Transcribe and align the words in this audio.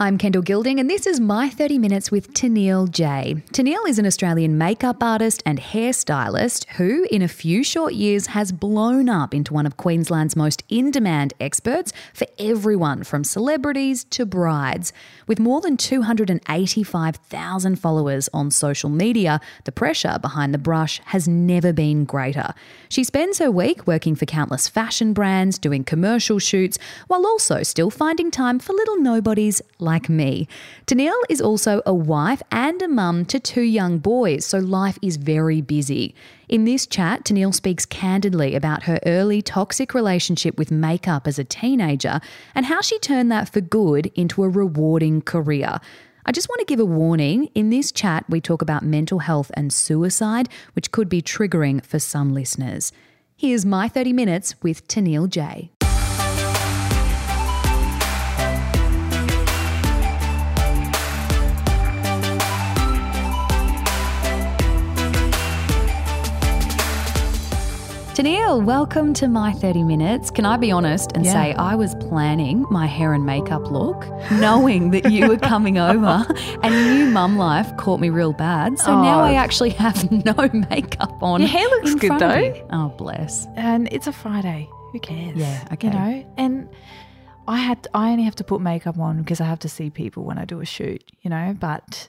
I'm 0.00 0.16
Kendall 0.16 0.42
Gilding, 0.42 0.78
and 0.78 0.88
this 0.88 1.08
is 1.08 1.18
My 1.18 1.48
30 1.48 1.80
Minutes 1.80 2.12
with 2.12 2.32
Tennille 2.32 2.88
J. 2.88 3.42
Tennille 3.52 3.88
is 3.88 3.98
an 3.98 4.06
Australian 4.06 4.56
makeup 4.56 5.02
artist 5.02 5.42
and 5.44 5.58
hairstylist 5.58 6.66
who, 6.76 7.04
in 7.10 7.20
a 7.20 7.26
few 7.26 7.64
short 7.64 7.94
years, 7.94 8.28
has 8.28 8.52
blown 8.52 9.08
up 9.08 9.34
into 9.34 9.52
one 9.52 9.66
of 9.66 9.76
Queensland's 9.76 10.36
most 10.36 10.62
in 10.68 10.92
demand 10.92 11.34
experts 11.40 11.92
for 12.14 12.28
everyone 12.38 13.02
from 13.02 13.24
celebrities 13.24 14.04
to 14.04 14.24
brides. 14.24 14.92
With 15.26 15.40
more 15.40 15.60
than 15.60 15.76
285,000 15.76 17.76
followers 17.76 18.28
on 18.32 18.52
social 18.52 18.90
media, 18.90 19.40
the 19.64 19.72
pressure 19.72 20.20
behind 20.22 20.54
the 20.54 20.58
brush 20.58 21.00
has 21.06 21.26
never 21.26 21.72
been 21.72 22.04
greater. 22.04 22.54
She 22.88 23.02
spends 23.02 23.40
her 23.40 23.50
week 23.50 23.88
working 23.88 24.14
for 24.14 24.26
countless 24.26 24.68
fashion 24.68 25.12
brands, 25.12 25.58
doing 25.58 25.82
commercial 25.82 26.38
shoots, 26.38 26.78
while 27.08 27.26
also 27.26 27.64
still 27.64 27.90
finding 27.90 28.30
time 28.30 28.60
for 28.60 28.74
little 28.74 29.00
nobodies 29.00 29.60
like 29.88 30.08
me. 30.10 30.46
Tennille 30.86 31.22
is 31.30 31.40
also 31.40 31.80
a 31.86 31.94
wife 31.94 32.42
and 32.52 32.80
a 32.82 32.88
mum 32.88 33.24
to 33.24 33.40
two 33.40 33.62
young 33.62 33.98
boys, 33.98 34.44
so 34.44 34.58
life 34.58 34.98
is 35.00 35.16
very 35.16 35.62
busy. 35.62 36.14
In 36.46 36.64
this 36.64 36.86
chat, 36.86 37.24
Tennille 37.24 37.54
speaks 37.54 37.86
candidly 37.86 38.54
about 38.54 38.82
her 38.82 39.00
early 39.06 39.40
toxic 39.40 39.94
relationship 39.94 40.58
with 40.58 40.70
makeup 40.70 41.26
as 41.26 41.38
a 41.38 41.44
teenager 41.44 42.20
and 42.54 42.66
how 42.66 42.82
she 42.82 42.98
turned 42.98 43.32
that 43.32 43.48
for 43.48 43.62
good 43.62 44.12
into 44.14 44.44
a 44.44 44.48
rewarding 44.48 45.22
career. 45.22 45.78
I 46.26 46.32
just 46.32 46.50
want 46.50 46.58
to 46.60 46.66
give 46.66 46.80
a 46.80 46.84
warning. 46.84 47.48
In 47.54 47.70
this 47.70 47.90
chat, 47.90 48.26
we 48.28 48.42
talk 48.42 48.60
about 48.60 48.82
mental 48.82 49.20
health 49.20 49.50
and 49.54 49.72
suicide, 49.72 50.50
which 50.74 50.92
could 50.92 51.08
be 51.08 51.22
triggering 51.22 51.82
for 51.82 51.98
some 51.98 52.34
listeners. 52.34 52.92
Here's 53.34 53.64
my 53.64 53.88
30 53.88 54.12
minutes 54.12 54.54
with 54.62 54.86
Tennille 54.88 55.30
J. 55.30 55.70
Tennille, 68.18 68.64
welcome 68.64 69.14
to 69.14 69.28
my 69.28 69.52
30 69.52 69.84
minutes. 69.84 70.32
Can 70.32 70.44
I 70.44 70.56
be 70.56 70.72
honest 70.72 71.12
and 71.14 71.24
Yeah. 71.24 71.32
say 71.34 71.54
I 71.54 71.76
was 71.76 71.94
planning 71.94 72.66
my 72.68 72.84
hair 72.84 73.14
and 73.14 73.24
makeup 73.24 73.70
look, 73.70 74.08
knowing 74.32 74.90
that 74.90 75.12
you 75.12 75.28
were 75.28 75.36
coming 75.36 75.78
over 75.90 76.26
and 76.64 76.74
new 76.74 77.06
mum 77.12 77.38
life 77.38 77.76
caught 77.76 78.00
me 78.00 78.10
real 78.10 78.32
bad. 78.32 78.76
So 78.80 78.90
oh. 78.90 79.02
now 79.04 79.20
Oh. 79.20 79.22
I 79.22 79.34
actually 79.34 79.70
have 79.70 80.10
no 80.24 80.34
makeup 80.68 81.22
on. 81.22 81.42
Your 81.42 81.48
hair 81.48 81.68
looks 81.68 81.94
good, 81.94 82.18
though. 82.18 82.66
Oh, 82.72 82.88
bless. 82.98 83.46
and 83.54 83.88
it's 83.92 84.08
a 84.08 84.12
Friday. 84.12 84.68
Who 84.90 84.98
cares? 84.98 85.36
Yeah, 85.36 85.68
okay. 85.74 85.86
You 85.86 85.92
know, 85.92 86.34
and 86.38 86.68
I 87.46 87.58
had 87.58 87.86
I 87.94 88.10
only 88.10 88.24
have 88.24 88.34
to 88.36 88.44
put 88.44 88.60
makeup 88.60 88.98
on 88.98 89.18
because 89.18 89.40
I 89.40 89.44
have 89.44 89.60
to 89.60 89.68
see 89.68 89.90
people 89.90 90.24
when 90.24 90.38
I 90.38 90.44
do 90.44 90.58
a 90.58 90.64
shoot. 90.66 91.04
You 91.22 91.30
know, 91.30 91.54
but 91.56 92.08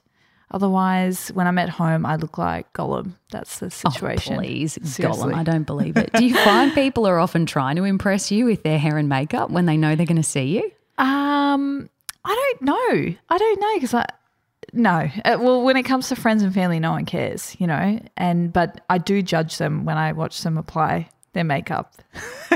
otherwise, 0.51 1.29
when 1.29 1.47
I'm 1.47 1.57
at 1.57 1.69
home, 1.69 2.05
I 2.05 2.15
look 2.15 2.37
like 2.37 2.71
Gollum. 2.73 3.13
That's 3.31 3.59
the 3.59 3.69
situation. 3.71 4.33
Oh, 4.35 4.37
please, 4.39 4.77
Seriously. 4.83 5.33
Gollum, 5.33 5.35
I 5.35 5.43
don't 5.43 5.63
believe 5.67 5.97
it. 5.97 6.11
Do 6.13 6.25
you 6.25 6.35
find 6.35 6.73
people 6.73 7.05
are 7.07 7.19
often 7.19 7.45
trying 7.45 7.75
to 7.77 7.83
impress 7.83 8.31
you 8.31 8.45
with 8.45 8.63
their 8.63 8.79
hair 8.79 8.97
and 8.97 9.07
makeup 9.09 9.49
when 9.51 9.65
they 9.65 9.77
know 9.77 9.95
they're 9.95 10.05
going 10.05 10.17
to 10.17 10.23
see 10.23 10.57
you? 10.57 10.71
Um, 11.03 11.89
I 12.25 12.53
don't 12.57 12.61
know. 12.63 13.15
I 13.29 13.37
don't 13.37 13.59
know 13.61 13.73
because 13.75 13.93
I. 13.93 14.05
No, 14.71 15.09
Uh, 15.25 15.37
well, 15.41 15.63
when 15.63 15.77
it 15.77 15.83
comes 15.83 16.09
to 16.09 16.15
friends 16.15 16.43
and 16.43 16.53
family, 16.53 16.79
no 16.79 16.91
one 16.91 17.05
cares, 17.05 17.55
you 17.59 17.65
know. 17.65 17.99
And 18.17 18.53
but 18.53 18.81
I 18.89 18.99
do 18.99 19.23
judge 19.23 19.57
them 19.57 19.83
when 19.83 19.97
I 19.97 20.11
watch 20.11 20.43
them 20.43 20.59
apply 20.59 21.09
their 21.33 21.43
makeup. 21.43 21.93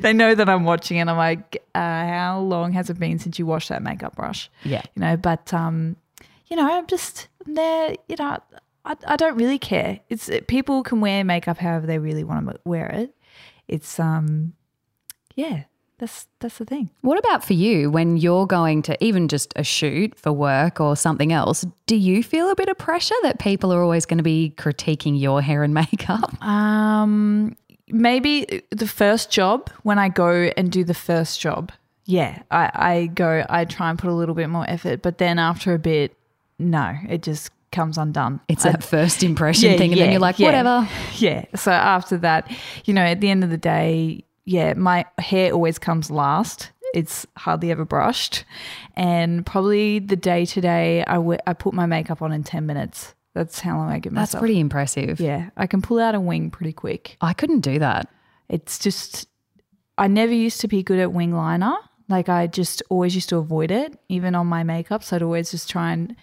they 0.00 0.12
know 0.12 0.34
that 0.34 0.48
I'm 0.48 0.64
watching, 0.64 0.98
and 0.98 1.10
I'm 1.10 1.16
like, 1.16 1.62
uh, 1.74 1.78
"How 1.80 2.38
long 2.40 2.72
has 2.74 2.90
it 2.90 2.98
been 2.98 3.18
since 3.18 3.38
you 3.38 3.46
washed 3.46 3.70
that 3.70 3.82
makeup 3.82 4.14
brush?" 4.14 4.50
Yeah. 4.64 4.82
you 4.94 5.00
know. 5.00 5.16
But 5.16 5.52
um, 5.52 5.96
you 6.52 6.56
know, 6.56 6.70
I'm 6.70 6.86
just 6.86 7.28
there. 7.46 7.96
You 8.10 8.16
know, 8.18 8.36
I, 8.84 8.94
I 9.06 9.16
don't 9.16 9.36
really 9.38 9.58
care. 9.58 10.00
It's 10.10 10.28
people 10.48 10.82
can 10.82 11.00
wear 11.00 11.24
makeup 11.24 11.56
however 11.56 11.86
they 11.86 11.98
really 11.98 12.24
want 12.24 12.46
to 12.46 12.60
wear 12.66 12.90
it. 12.90 13.14
It's 13.68 13.98
um, 13.98 14.52
yeah, 15.34 15.62
that's 15.96 16.26
that's 16.40 16.58
the 16.58 16.66
thing. 16.66 16.90
What 17.00 17.18
about 17.18 17.42
for 17.42 17.54
you 17.54 17.90
when 17.90 18.18
you're 18.18 18.46
going 18.46 18.82
to 18.82 19.02
even 19.02 19.28
just 19.28 19.54
a 19.56 19.64
shoot 19.64 20.18
for 20.18 20.30
work 20.30 20.78
or 20.78 20.94
something 20.94 21.32
else? 21.32 21.64
Do 21.86 21.96
you 21.96 22.22
feel 22.22 22.50
a 22.50 22.54
bit 22.54 22.68
of 22.68 22.76
pressure 22.76 23.14
that 23.22 23.38
people 23.38 23.72
are 23.72 23.82
always 23.82 24.04
going 24.04 24.18
to 24.18 24.22
be 24.22 24.52
critiquing 24.58 25.18
your 25.18 25.40
hair 25.40 25.62
and 25.62 25.72
makeup? 25.82 26.44
Um, 26.44 27.56
maybe 27.88 28.62
the 28.68 28.86
first 28.86 29.30
job 29.30 29.70
when 29.84 29.98
I 29.98 30.10
go 30.10 30.52
and 30.54 30.70
do 30.70 30.84
the 30.84 30.92
first 30.92 31.40
job. 31.40 31.72
Yeah, 32.04 32.42
I, 32.50 32.70
I 32.74 33.06
go, 33.06 33.46
I 33.48 33.64
try 33.64 33.88
and 33.88 33.98
put 33.98 34.10
a 34.10 34.14
little 34.14 34.34
bit 34.34 34.50
more 34.50 34.68
effort, 34.68 35.00
but 35.00 35.16
then 35.16 35.38
after 35.38 35.72
a 35.72 35.78
bit, 35.78 36.14
no, 36.62 36.96
it 37.08 37.22
just 37.22 37.50
comes 37.72 37.98
undone. 37.98 38.40
It's 38.48 38.64
I- 38.66 38.72
that 38.72 38.84
first 38.84 39.22
impression 39.22 39.76
thing, 39.78 39.92
and 39.92 40.00
then 40.00 40.10
you're 40.10 40.20
like, 40.20 40.38
yeah. 40.38 40.46
whatever. 40.46 40.88
Yeah. 41.18 41.44
So 41.54 41.70
after 41.70 42.16
that, 42.18 42.50
you 42.84 42.94
know, 42.94 43.02
at 43.02 43.20
the 43.20 43.30
end 43.30 43.44
of 43.44 43.50
the 43.50 43.56
day, 43.56 44.24
yeah, 44.44 44.74
my 44.74 45.04
hair 45.18 45.52
always 45.52 45.78
comes 45.78 46.10
last. 46.10 46.70
It's 46.94 47.26
hardly 47.36 47.70
ever 47.70 47.84
brushed. 47.84 48.44
And 48.96 49.46
probably 49.46 49.98
the 49.98 50.16
day 50.16 50.44
to 50.46 50.60
day, 50.60 51.04
I 51.06 51.16
I 51.46 51.52
put 51.54 51.74
my 51.74 51.86
makeup 51.86 52.22
on 52.22 52.32
in 52.32 52.42
10 52.44 52.66
minutes. 52.66 53.14
That's 53.34 53.60
how 53.60 53.78
long 53.78 53.90
I 53.90 53.98
give 53.98 54.12
myself. 54.12 54.32
That's 54.32 54.40
pretty 54.40 54.60
impressive. 54.60 55.18
Yeah. 55.20 55.50
I 55.56 55.66
can 55.66 55.80
pull 55.80 55.98
out 55.98 56.14
a 56.14 56.20
wing 56.20 56.50
pretty 56.50 56.72
quick. 56.72 57.16
I 57.20 57.32
couldn't 57.32 57.60
do 57.60 57.78
that. 57.78 58.08
It's 58.48 58.78
just, 58.78 59.26
I 59.96 60.06
never 60.08 60.32
used 60.34 60.60
to 60.62 60.68
be 60.68 60.82
good 60.82 60.98
at 60.98 61.12
wing 61.12 61.34
liner. 61.34 61.74
Like 62.08 62.28
I 62.28 62.46
just 62.46 62.82
always 62.88 63.14
used 63.14 63.28
to 63.30 63.36
avoid 63.36 63.70
it, 63.70 63.98
even 64.08 64.34
on 64.34 64.46
my 64.46 64.62
makeup. 64.62 65.02
So 65.02 65.16
I'd 65.16 65.22
always 65.22 65.50
just 65.50 65.70
try 65.70 65.92
and 65.92 66.16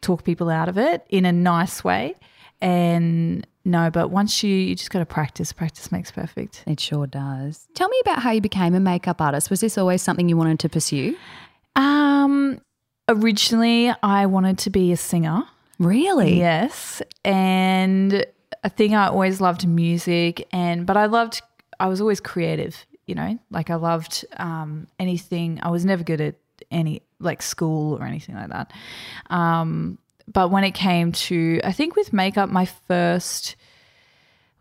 talk 0.00 0.24
people 0.24 0.50
out 0.50 0.68
of 0.68 0.78
it 0.78 1.04
in 1.08 1.24
a 1.24 1.32
nice 1.32 1.82
way. 1.82 2.14
And 2.60 3.46
no, 3.64 3.90
but 3.90 4.10
once 4.10 4.42
you, 4.42 4.54
you 4.54 4.74
just 4.74 4.90
got 4.90 5.00
to 5.00 5.06
practice. 5.06 5.52
Practice 5.52 5.90
makes 5.90 6.10
perfect. 6.10 6.62
It 6.66 6.80
sure 6.80 7.06
does. 7.06 7.66
Tell 7.74 7.88
me 7.88 7.96
about 8.02 8.20
how 8.20 8.30
you 8.30 8.40
became 8.40 8.74
a 8.74 8.80
makeup 8.80 9.20
artist. 9.20 9.50
Was 9.50 9.60
this 9.60 9.78
always 9.78 10.02
something 10.02 10.28
you 10.28 10.36
wanted 10.36 10.60
to 10.60 10.68
pursue? 10.68 11.16
Um, 11.76 12.60
originally 13.08 13.92
I 14.02 14.26
wanted 14.26 14.58
to 14.58 14.70
be 14.70 14.92
a 14.92 14.96
singer. 14.96 15.44
Really? 15.78 16.38
Yes, 16.38 17.02
and 17.24 18.24
I 18.62 18.68
think 18.68 18.94
I 18.94 19.08
always 19.08 19.40
loved 19.40 19.66
music, 19.66 20.46
and 20.52 20.86
but 20.86 20.96
I 20.96 21.06
loved. 21.06 21.42
I 21.80 21.88
was 21.88 22.00
always 22.00 22.20
creative. 22.20 22.86
You 23.06 23.14
know, 23.14 23.38
like 23.50 23.70
I 23.70 23.74
loved 23.74 24.24
um, 24.36 24.86
anything. 24.98 25.60
I 25.62 25.70
was 25.70 25.84
never 25.84 26.02
good 26.02 26.20
at 26.20 26.36
any 26.70 27.02
like 27.20 27.42
school 27.42 27.96
or 27.98 28.04
anything 28.04 28.34
like 28.34 28.48
that. 28.48 28.72
Um, 29.30 29.98
but 30.32 30.50
when 30.50 30.64
it 30.64 30.72
came 30.72 31.12
to, 31.12 31.60
I 31.62 31.72
think 31.72 31.96
with 31.96 32.12
makeup, 32.12 32.48
my 32.48 32.64
first 32.64 33.56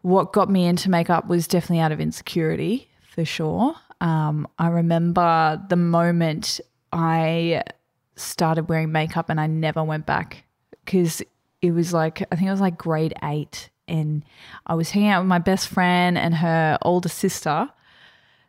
what 0.02 0.34
got 0.34 0.50
me 0.50 0.66
into 0.66 0.90
makeup 0.90 1.28
was 1.28 1.48
definitely 1.48 1.80
out 1.80 1.94
of 1.94 2.02
insecurity 2.02 2.90
for 3.09 3.24
sure. 3.24 3.74
Um, 4.02 4.48
I 4.60 4.68
remember 4.68 5.64
the 5.70 5.78
moment 5.78 6.60
I 6.92 7.64
started 8.16 8.68
wearing 8.68 8.92
makeup 8.92 9.30
and 9.30 9.40
I 9.40 9.48
never 9.48 9.81
went 9.81 10.06
back 10.06 10.44
because 10.84 11.22
it 11.62 11.72
was 11.72 11.94
like, 11.94 12.22
I 12.31 12.36
think 12.36 12.48
it 12.48 12.52
was 12.52 12.62
like 12.62 12.78
grade 12.78 13.14
eight. 13.24 13.70
And 13.88 14.25
I 14.68 14.75
was 14.75 14.92
hanging 14.92 15.10
out 15.10 15.22
with 15.22 15.30
my 15.30 15.40
best 15.40 15.70
friend 15.70 16.18
and 16.18 16.36
her 16.36 16.78
older 16.81 17.10
sister, 17.10 17.70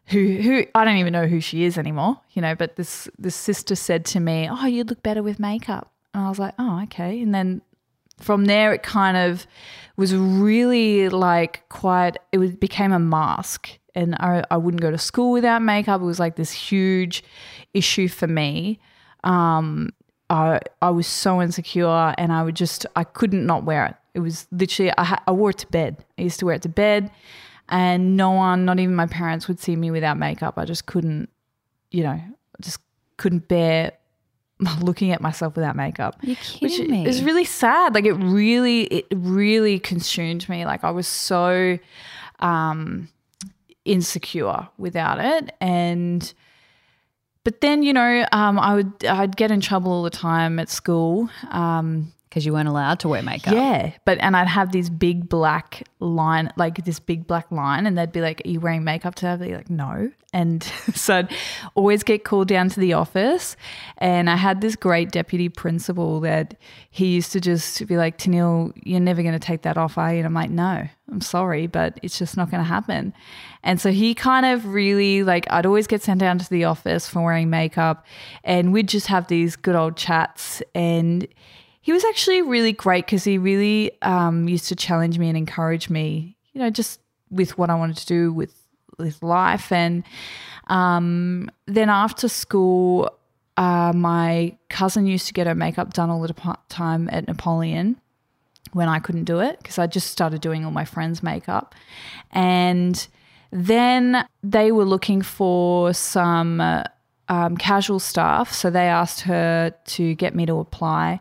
who 0.07 0.37
who 0.37 0.67
I 0.75 0.85
don't 0.85 0.97
even 0.97 1.13
know 1.13 1.27
who 1.27 1.41
she 1.41 1.65
is 1.65 1.79
anymore, 1.79 2.21
you 2.33 2.43
know. 2.43 2.55
But 2.55 2.77
this 2.77 3.09
this 3.19 3.35
sister 3.35 3.75
said 3.75 4.05
to 4.07 4.21
me, 4.21 4.49
"Oh, 4.51 4.67
you 4.67 4.85
look 4.85 5.03
better 5.03 5.23
with 5.23 5.39
makeup," 5.39 5.93
and 6.13 6.25
I 6.25 6.29
was 6.29 6.39
like, 6.39 6.55
"Oh, 6.59 6.83
okay." 6.85 7.21
And 7.21 7.35
then 7.35 7.63
from 8.21 8.45
there 8.45 8.73
it 8.73 8.83
kind 8.83 9.17
of 9.17 9.47
was 9.97 10.15
really 10.15 11.09
like 11.09 11.69
quite 11.69 12.17
it 12.33 12.39
was, 12.39 12.53
became 12.53 12.93
a 12.93 12.99
mask 12.99 13.71
and 13.95 14.15
I, 14.17 14.45
I 14.51 14.57
wouldn't 14.57 14.81
go 14.81 14.91
to 14.91 14.99
school 14.99 15.33
without 15.33 15.63
makeup. 15.63 16.01
It 16.01 16.05
was 16.05 16.19
like 16.19 16.37
this 16.37 16.51
huge 16.51 17.23
issue 17.75 18.09
for 18.09 18.27
me. 18.27 18.81
Um, 19.23 19.91
I, 20.31 20.61
I 20.83 20.91
was 20.91 21.07
so 21.07 21.41
insecure 21.41 22.15
and 22.19 22.33
I 22.33 22.43
would 22.43 22.57
just 22.57 22.87
I 22.97 23.05
couldn't 23.05 23.47
not 23.47 23.65
wear 23.65 23.87
it. 23.87 23.95
It 24.15 24.21
was 24.21 24.47
literally 24.51 24.93
I, 24.97 25.21
I 25.27 25.33
wore 25.33 25.51
it 25.51 25.59
to 25.59 25.67
bed. 25.69 26.05
I 26.19 26.23
used 26.23 26.41
to 26.41 26.47
wear 26.47 26.57
it 26.57 26.63
to 26.63 26.69
bed 26.69 27.11
and 27.69 28.17
no 28.17 28.31
one 28.31 28.65
not 28.65 28.79
even 28.79 28.95
my 28.95 29.07
parents 29.07 29.49
would 29.49 29.59
see 29.59 29.77
me 29.77 29.91
without 29.91 30.17
makeup 30.19 30.55
I 30.59 30.65
just 30.65 30.87
couldn't 30.87 31.29
you 31.91 32.03
know 32.03 32.21
just 32.61 32.79
couldn't 33.17 33.49
bear 33.49 33.93
looking 34.81 35.11
at 35.11 35.21
myself 35.21 35.57
without 35.57 35.77
makeup 35.77 36.17
You're 36.23 36.37
which 36.61 36.73
kidding 36.73 36.91
me. 36.91 37.07
is 37.07 37.23
really 37.23 37.45
sad. 37.45 37.95
Like 37.95 38.05
it 38.05 38.13
really, 38.15 38.83
it 38.85 39.07
really 39.13 39.79
consumed 39.79 40.49
me. 40.49 40.65
Like 40.65 40.85
I 40.85 40.91
was 40.91 41.09
so 41.09 41.79
um, 42.39 43.09
insecure 43.85 44.69
without 44.79 45.19
it, 45.19 45.53
and 45.61 46.33
but 47.43 47.61
then 47.61 47.83
you 47.83 47.93
know, 47.93 48.25
um, 48.33 48.59
I 48.59 48.77
would 48.77 49.05
I'd 49.05 49.37
get 49.37 49.51
in 49.51 49.61
trouble 49.61 49.93
all 49.93 50.03
the 50.03 50.11
time 50.11 50.59
at 50.59 50.69
school. 50.69 51.29
Um, 51.51 52.13
because 52.35 52.45
you 52.45 52.53
weren't 52.53 52.67
allowed 52.67 52.99
to 52.99 53.09
wear 53.09 53.23
makeup. 53.23 53.55
Yeah, 53.55 53.93
but 54.05 54.19
and 54.19 54.37
I'd 54.37 54.49
have 54.49 54.73
this 54.73 54.91
big 54.91 55.29
black 55.29 55.87
line, 56.01 56.53
like 56.57 56.85
this 56.85 56.99
big 56.99 57.29
black 57.29 57.49
line, 57.53 57.87
and 57.87 57.97
they'd 57.97 58.11
be 58.11 58.21
like, 58.21 58.43
"Are 58.45 58.49
you 58.49 58.59
wearing 58.59 58.83
makeup 58.83 59.15
today?" 59.15 59.31
I'd 59.31 59.41
be 59.41 59.55
like, 59.55 59.71
"No," 59.71 60.11
and 60.33 60.65
so 60.95 61.19
I'd 61.19 61.33
always 61.77 62.03
get 62.03 62.25
called 62.25 62.49
down 62.49 62.71
to 62.71 62.81
the 62.81 62.95
office. 62.95 63.57
And 63.99 64.29
I 64.29 64.35
had 64.35 64.63
this 64.63 64.75
great 64.75 65.13
deputy 65.13 65.49
principal 65.49 66.19
that 66.21 66.57
he 66.91 67.15
used 67.15 67.31
to 67.33 67.41
just 67.41 67.87
be 67.87 67.97
like, 67.97 68.19
"Tennille, 68.19 68.73
you're 68.83 68.99
never 68.99 69.23
going 69.23 69.35
to 69.35 69.39
take 69.39 69.63
that 69.63 69.79
off, 69.79 69.97
are 69.97 70.13
you?" 70.13 70.19
And 70.19 70.27
I'm 70.27 70.35
like, 70.35 70.51
"No, 70.51 70.89
I'm 71.13 71.21
sorry, 71.21 71.69
but 71.69 72.01
it's 72.03 72.19
just 72.19 72.37
not 72.37 72.51
going 72.51 72.65
to 72.65 72.69
happen." 72.69 73.15
And 73.63 73.81
so 73.81 73.93
he 73.93 74.13
kind 74.13 74.45
of 74.45 74.67
really 74.67 75.23
like, 75.23 75.47
I'd 75.51 75.67
always 75.67 75.87
get 75.87 76.03
sent 76.03 76.19
down 76.19 76.39
to 76.39 76.51
the 76.51 76.65
office 76.65 77.09
for 77.09 77.23
wearing 77.23 77.49
makeup, 77.49 78.05
and 78.43 78.73
we'd 78.73 78.89
just 78.89 79.07
have 79.07 79.29
these 79.29 79.55
good 79.55 79.77
old 79.77 79.97
chats 79.97 80.65
and 80.75 81.29
he 81.85 81.93
was 81.93 82.03
actually 82.07 82.41
really 82.41 82.73
great 82.73 83.05
because 83.05 83.25
he 83.25 83.37
really 83.37 83.93
um, 84.01 84.49
used 84.49 84.69
to 84.69 84.75
challenge 84.75 85.19
me 85.19 85.29
and 85.29 85.37
encourage 85.37 85.91
me, 85.91 86.35
you 86.55 86.59
know, 86.59 86.71
just 86.71 86.99
with 87.31 87.59
what 87.59 87.69
I 87.69 87.75
wanted 87.75 87.99
to 87.99 88.07
do 88.07 88.33
with 88.33 88.55
with 88.99 89.23
life. 89.23 89.71
And 89.71 90.03
um, 90.69 91.51
then 91.67 91.91
after 91.91 92.27
school, 92.27 93.11
uh, 93.59 93.93
my 93.95 94.57
cousin 94.71 95.07
used 95.07 95.27
to 95.27 95.35
get 95.35 95.47
her 95.47 95.55
makeup 95.55 95.93
done 95.93 96.09
all 96.09 96.23
the 96.23 96.57
time 96.71 97.11
at 97.13 97.29
Napoleon 97.29 98.01
when 98.73 98.89
I 98.89 98.99
couldn't 98.99 99.25
do 99.25 99.41
it 99.41 99.59
because 99.59 99.79
I 99.79 99.87
just 99.87 100.11
started 100.11 100.41
doing 100.41 100.65
all 100.65 100.71
my 100.71 100.87
friends' 100.87 101.23
makeup. 101.23 101.75
And 102.31 103.07
then 103.51 104.27
they 104.43 104.73
were 104.73 104.87
looking 104.87 105.21
for 105.21 105.93
some 105.93 106.63
uh, 106.63 106.85
um, 107.29 107.59
casual 107.59 107.99
staff. 107.99 108.55
So 108.55 108.71
they 108.71 108.87
asked 108.87 109.21
her 109.21 109.75
to 109.85 110.15
get 110.15 110.35
me 110.35 110.47
to 110.47 110.61
apply 110.61 111.21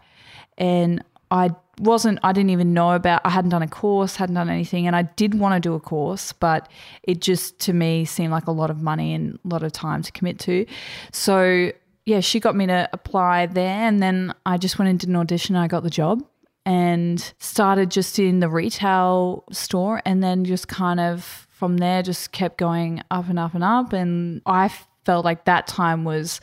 and 0.58 1.04
I 1.32 1.52
wasn't 1.80 2.20
I 2.24 2.32
didn't 2.32 2.52
even 2.52 2.74
know 2.74 2.92
about 2.92 3.22
I 3.26 3.30
hadn't 3.30 3.50
done 3.50 3.64
a 3.64 3.68
course, 3.68 4.16
hadn't 4.16 4.36
done 4.36 4.50
anything 4.50 4.86
and 4.88 4.96
I 4.96 5.04
did 5.04 5.34
want 5.36 5.56
to 5.56 5.60
do 5.60 5.74
a 5.74 5.80
course, 5.80 6.34
but 6.34 6.70
it 7.04 7.22
just 7.22 7.60
to 7.62 7.74
me 7.74 8.06
seemed 8.06 8.32
like 8.32 8.48
a 8.48 8.52
lot 8.52 8.70
of 8.70 8.82
money 8.82 9.14
and 9.14 9.40
a 9.44 9.48
lot 9.48 9.64
of 9.64 9.72
time 9.72 10.04
to 10.04 10.12
commit 10.12 10.40
to. 10.40 10.66
So, 11.12 11.72
yeah, 12.06 12.20
she 12.20 12.40
got 12.40 12.56
me 12.56 12.68
to 12.68 12.90
apply 12.94 13.48
there 13.48 13.88
and 13.88 14.04
then 14.04 14.34
I 14.46 14.58
just 14.58 14.78
went 14.78 14.90
and 14.90 15.00
did 15.00 15.10
an 15.10 15.16
audition 15.16 15.56
I 15.56 15.68
got 15.68 15.84
the 15.84 15.90
job 15.90 16.24
and 16.66 17.34
started 17.40 17.90
just 17.90 18.20
in 18.20 18.40
the 18.40 18.50
retail 18.50 19.44
store 19.52 20.02
and 20.06 20.24
then 20.24 20.46
just 20.46 20.68
kind 20.68 21.00
of 21.00 21.48
from 21.50 21.78
there 21.78 22.04
just 22.04 22.32
kept 22.32 22.58
going 22.58 23.02
up 23.10 23.30
and 23.30 23.40
up 23.40 23.54
and 23.56 23.64
up 23.64 23.94
and 23.94 24.42
I 24.46 24.72
felt 25.06 25.26
like 25.26 25.46
that 25.46 25.68
time 25.68 26.04
was 26.04 26.40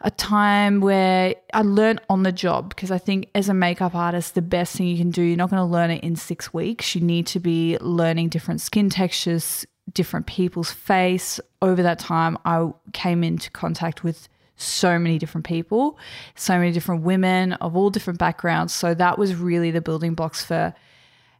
a 0.00 0.10
time 0.10 0.80
where 0.80 1.34
I 1.52 1.62
learned 1.62 2.00
on 2.08 2.22
the 2.22 2.32
job 2.32 2.68
because 2.68 2.90
I 2.90 2.98
think 2.98 3.30
as 3.34 3.48
a 3.48 3.54
makeup 3.54 3.94
artist, 3.94 4.34
the 4.34 4.42
best 4.42 4.76
thing 4.76 4.86
you 4.86 4.96
can 4.96 5.10
do, 5.10 5.22
you're 5.22 5.36
not 5.36 5.50
going 5.50 5.60
to 5.60 5.64
learn 5.64 5.90
it 5.90 6.04
in 6.04 6.16
six 6.16 6.52
weeks. 6.54 6.94
You 6.94 7.00
need 7.00 7.26
to 7.28 7.40
be 7.40 7.78
learning 7.80 8.28
different 8.28 8.60
skin 8.60 8.90
textures, 8.90 9.66
different 9.92 10.26
people's 10.26 10.70
face. 10.70 11.40
Over 11.62 11.82
that 11.82 11.98
time, 11.98 12.38
I 12.44 12.70
came 12.92 13.24
into 13.24 13.50
contact 13.50 14.04
with 14.04 14.28
so 14.56 14.98
many 14.98 15.18
different 15.18 15.46
people, 15.46 15.98
so 16.34 16.58
many 16.58 16.72
different 16.72 17.02
women 17.02 17.54
of 17.54 17.76
all 17.76 17.90
different 17.90 18.18
backgrounds. 18.18 18.72
So 18.72 18.94
that 18.94 19.18
was 19.18 19.34
really 19.34 19.70
the 19.70 19.80
building 19.80 20.14
blocks 20.14 20.44
for 20.44 20.74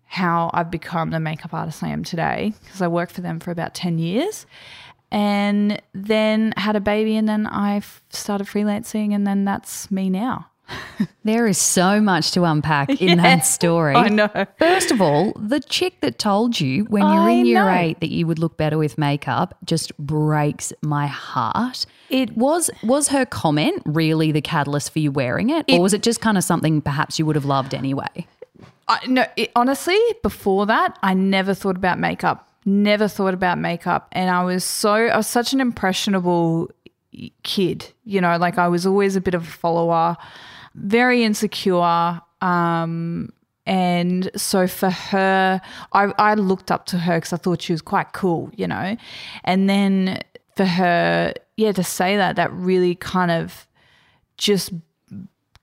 how 0.06 0.50
I've 0.54 0.70
become 0.70 1.10
the 1.10 1.20
makeup 1.20 1.52
artist 1.52 1.82
I 1.82 1.88
am 1.88 2.02
today 2.02 2.54
because 2.64 2.80
I 2.80 2.88
worked 2.88 3.12
for 3.12 3.20
them 3.20 3.40
for 3.40 3.50
about 3.50 3.74
10 3.74 3.98
years 3.98 4.46
and 5.10 5.80
then 5.92 6.52
had 6.56 6.76
a 6.76 6.80
baby 6.80 7.16
and 7.16 7.28
then 7.28 7.46
I 7.46 7.80
started 8.10 8.46
freelancing 8.46 9.14
and 9.14 9.26
then 9.26 9.44
that's 9.44 9.90
me 9.90 10.10
now. 10.10 10.50
there 11.24 11.46
is 11.46 11.58
so 11.58 12.00
much 12.00 12.32
to 12.32 12.44
unpack 12.44 12.90
in 13.00 13.08
yeah, 13.08 13.22
that 13.22 13.46
story. 13.46 13.94
I 13.94 14.08
know. 14.08 14.28
First 14.58 14.90
of 14.90 15.00
all, 15.00 15.32
the 15.32 15.60
chick 15.60 16.00
that 16.00 16.18
told 16.18 16.60
you 16.60 16.84
when 16.84 17.02
you 17.02 17.20
were 17.20 17.28
in 17.30 17.46
year 17.46 17.64
know. 17.64 17.72
eight 17.72 18.00
that 18.00 18.10
you 18.10 18.26
would 18.26 18.38
look 18.38 18.56
better 18.56 18.78
with 18.78 18.98
makeup 18.98 19.56
just 19.64 19.96
breaks 19.98 20.72
my 20.82 21.06
heart. 21.06 21.86
It 22.10 22.36
was 22.36 22.70
was 22.82 23.08
her 23.08 23.24
comment 23.24 23.82
really 23.86 24.32
the 24.32 24.40
catalyst 24.42 24.92
for 24.92 24.98
you 24.98 25.10
wearing 25.10 25.50
it, 25.50 25.64
it 25.68 25.78
or 25.78 25.80
was 25.80 25.94
it 25.94 26.02
just 26.02 26.20
kind 26.20 26.36
of 26.36 26.44
something 26.44 26.80
perhaps 26.80 27.18
you 27.18 27.26
would 27.26 27.36
have 27.36 27.46
loved 27.46 27.74
anyway? 27.74 28.26
I, 28.88 29.06
no, 29.06 29.26
it, 29.36 29.50
honestly, 29.54 29.98
before 30.22 30.66
that, 30.66 30.98
I 31.02 31.12
never 31.12 31.52
thought 31.52 31.76
about 31.76 31.98
makeup 31.98 32.48
never 32.64 33.08
thought 33.08 33.34
about 33.34 33.58
makeup 33.58 34.08
and 34.12 34.30
I 34.30 34.44
was 34.44 34.64
so 34.64 34.92
I 34.92 35.16
was 35.16 35.26
such 35.26 35.52
an 35.52 35.60
impressionable 35.60 36.70
kid, 37.42 37.92
you 38.04 38.20
know, 38.20 38.36
like 38.36 38.58
I 38.58 38.68
was 38.68 38.86
always 38.86 39.16
a 39.16 39.20
bit 39.20 39.34
of 39.34 39.42
a 39.42 39.50
follower, 39.50 40.16
very 40.74 41.24
insecure 41.24 42.20
um 42.40 43.30
and 43.66 44.30
so 44.36 44.66
for 44.66 44.90
her 44.90 45.60
I 45.92 46.04
I 46.18 46.34
looked 46.34 46.70
up 46.70 46.86
to 46.86 46.98
her 46.98 47.20
cuz 47.20 47.32
I 47.32 47.36
thought 47.36 47.62
she 47.62 47.72
was 47.72 47.82
quite 47.82 48.12
cool, 48.12 48.50
you 48.56 48.66
know. 48.66 48.96
And 49.44 49.68
then 49.68 50.20
for 50.56 50.66
her 50.66 51.34
yeah 51.56 51.72
to 51.72 51.84
say 51.84 52.16
that 52.16 52.36
that 52.36 52.52
really 52.52 52.94
kind 52.94 53.30
of 53.30 53.66
just 54.36 54.72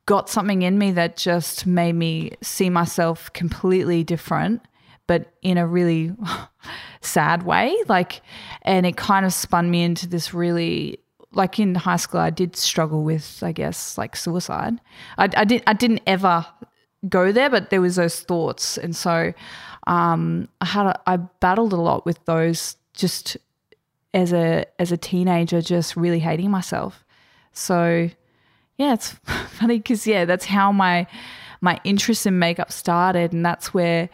got 0.05 0.29
something 0.29 0.61
in 0.61 0.77
me 0.77 0.91
that 0.91 1.17
just 1.17 1.65
made 1.65 1.93
me 1.93 2.31
see 2.41 2.69
myself 2.69 3.31
completely 3.33 4.03
different 4.03 4.61
but 5.07 5.33
in 5.41 5.57
a 5.57 5.67
really 5.67 6.13
sad 7.01 7.43
way. 7.43 7.75
Like, 7.87 8.21
and 8.63 8.85
it 8.85 8.97
kind 8.97 9.25
of 9.25 9.33
spun 9.33 9.69
me 9.69 9.83
into 9.83 10.07
this 10.07 10.33
really 10.33 10.99
like 11.35 11.59
in 11.59 11.75
high 11.75 11.97
school, 11.97 12.21
I 12.21 12.29
did 12.29 12.55
struggle 12.55 13.03
with, 13.03 13.43
I 13.43 13.51
guess, 13.51 13.97
like 13.97 14.15
suicide. 14.15 14.79
I, 15.17 15.29
I 15.35 15.43
did 15.43 15.63
I 15.67 15.73
didn't 15.73 16.01
ever 16.07 16.45
go 17.07 17.31
there, 17.31 17.49
but 17.49 17.69
there 17.69 17.81
was 17.81 17.97
those 17.97 18.21
thoughts, 18.21 18.77
and 18.77 18.95
so 18.95 19.33
um, 19.85 20.47
I 20.61 20.65
had 20.65 20.85
a, 20.87 21.01
I 21.05 21.17
battled 21.17 21.73
a 21.73 21.77
lot 21.77 22.05
with 22.05 22.23
those 22.25 22.77
just 22.93 23.37
as 24.13 24.33
a 24.33 24.65
as 24.79 24.91
a 24.91 24.97
teenager, 24.97 25.61
just 25.61 25.95
really 25.95 26.19
hating 26.19 26.49
myself. 26.49 27.03
So 27.51 28.09
yeah, 28.77 28.93
it's 28.93 29.09
funny 29.49 29.77
because 29.77 30.07
yeah, 30.07 30.25
that's 30.25 30.45
how 30.45 30.71
my 30.71 31.05
my 31.61 31.79
interest 31.83 32.25
in 32.25 32.39
makeup 32.39 32.71
started, 32.71 33.33
and 33.33 33.45
that's 33.45 33.73
where 33.73 34.09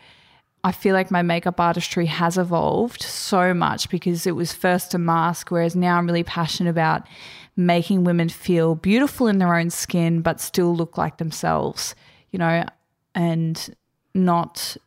I 0.64 0.72
feel 0.72 0.94
like 0.94 1.10
my 1.10 1.24
makeup 1.24 1.60
artistry 1.60 2.06
has 2.06 2.38
evolved 2.38 3.02
so 3.02 3.54
much 3.54 3.90
because 3.90 4.28
it 4.28 4.36
was 4.36 4.54
first 4.54 4.94
a 4.94 5.00
mask, 5.00 5.50
whereas 5.50 5.76
now 5.76 5.98
I'm 5.98 6.06
really 6.06 6.24
passionate 6.24 6.70
about 6.70 7.08
making 7.56 8.04
women 8.04 8.30
feel 8.30 8.76
beautiful 8.76 9.28
in 9.28 9.40
their 9.40 9.56
own 9.56 9.72
skin, 9.72 10.22
but 10.22 10.40
still 10.40 10.76
look 10.76 10.98
like 10.98 11.18
themselves, 11.18 11.96
you 12.32 12.38
know, 12.38 12.64
and 13.16 13.76
not, 14.14 14.78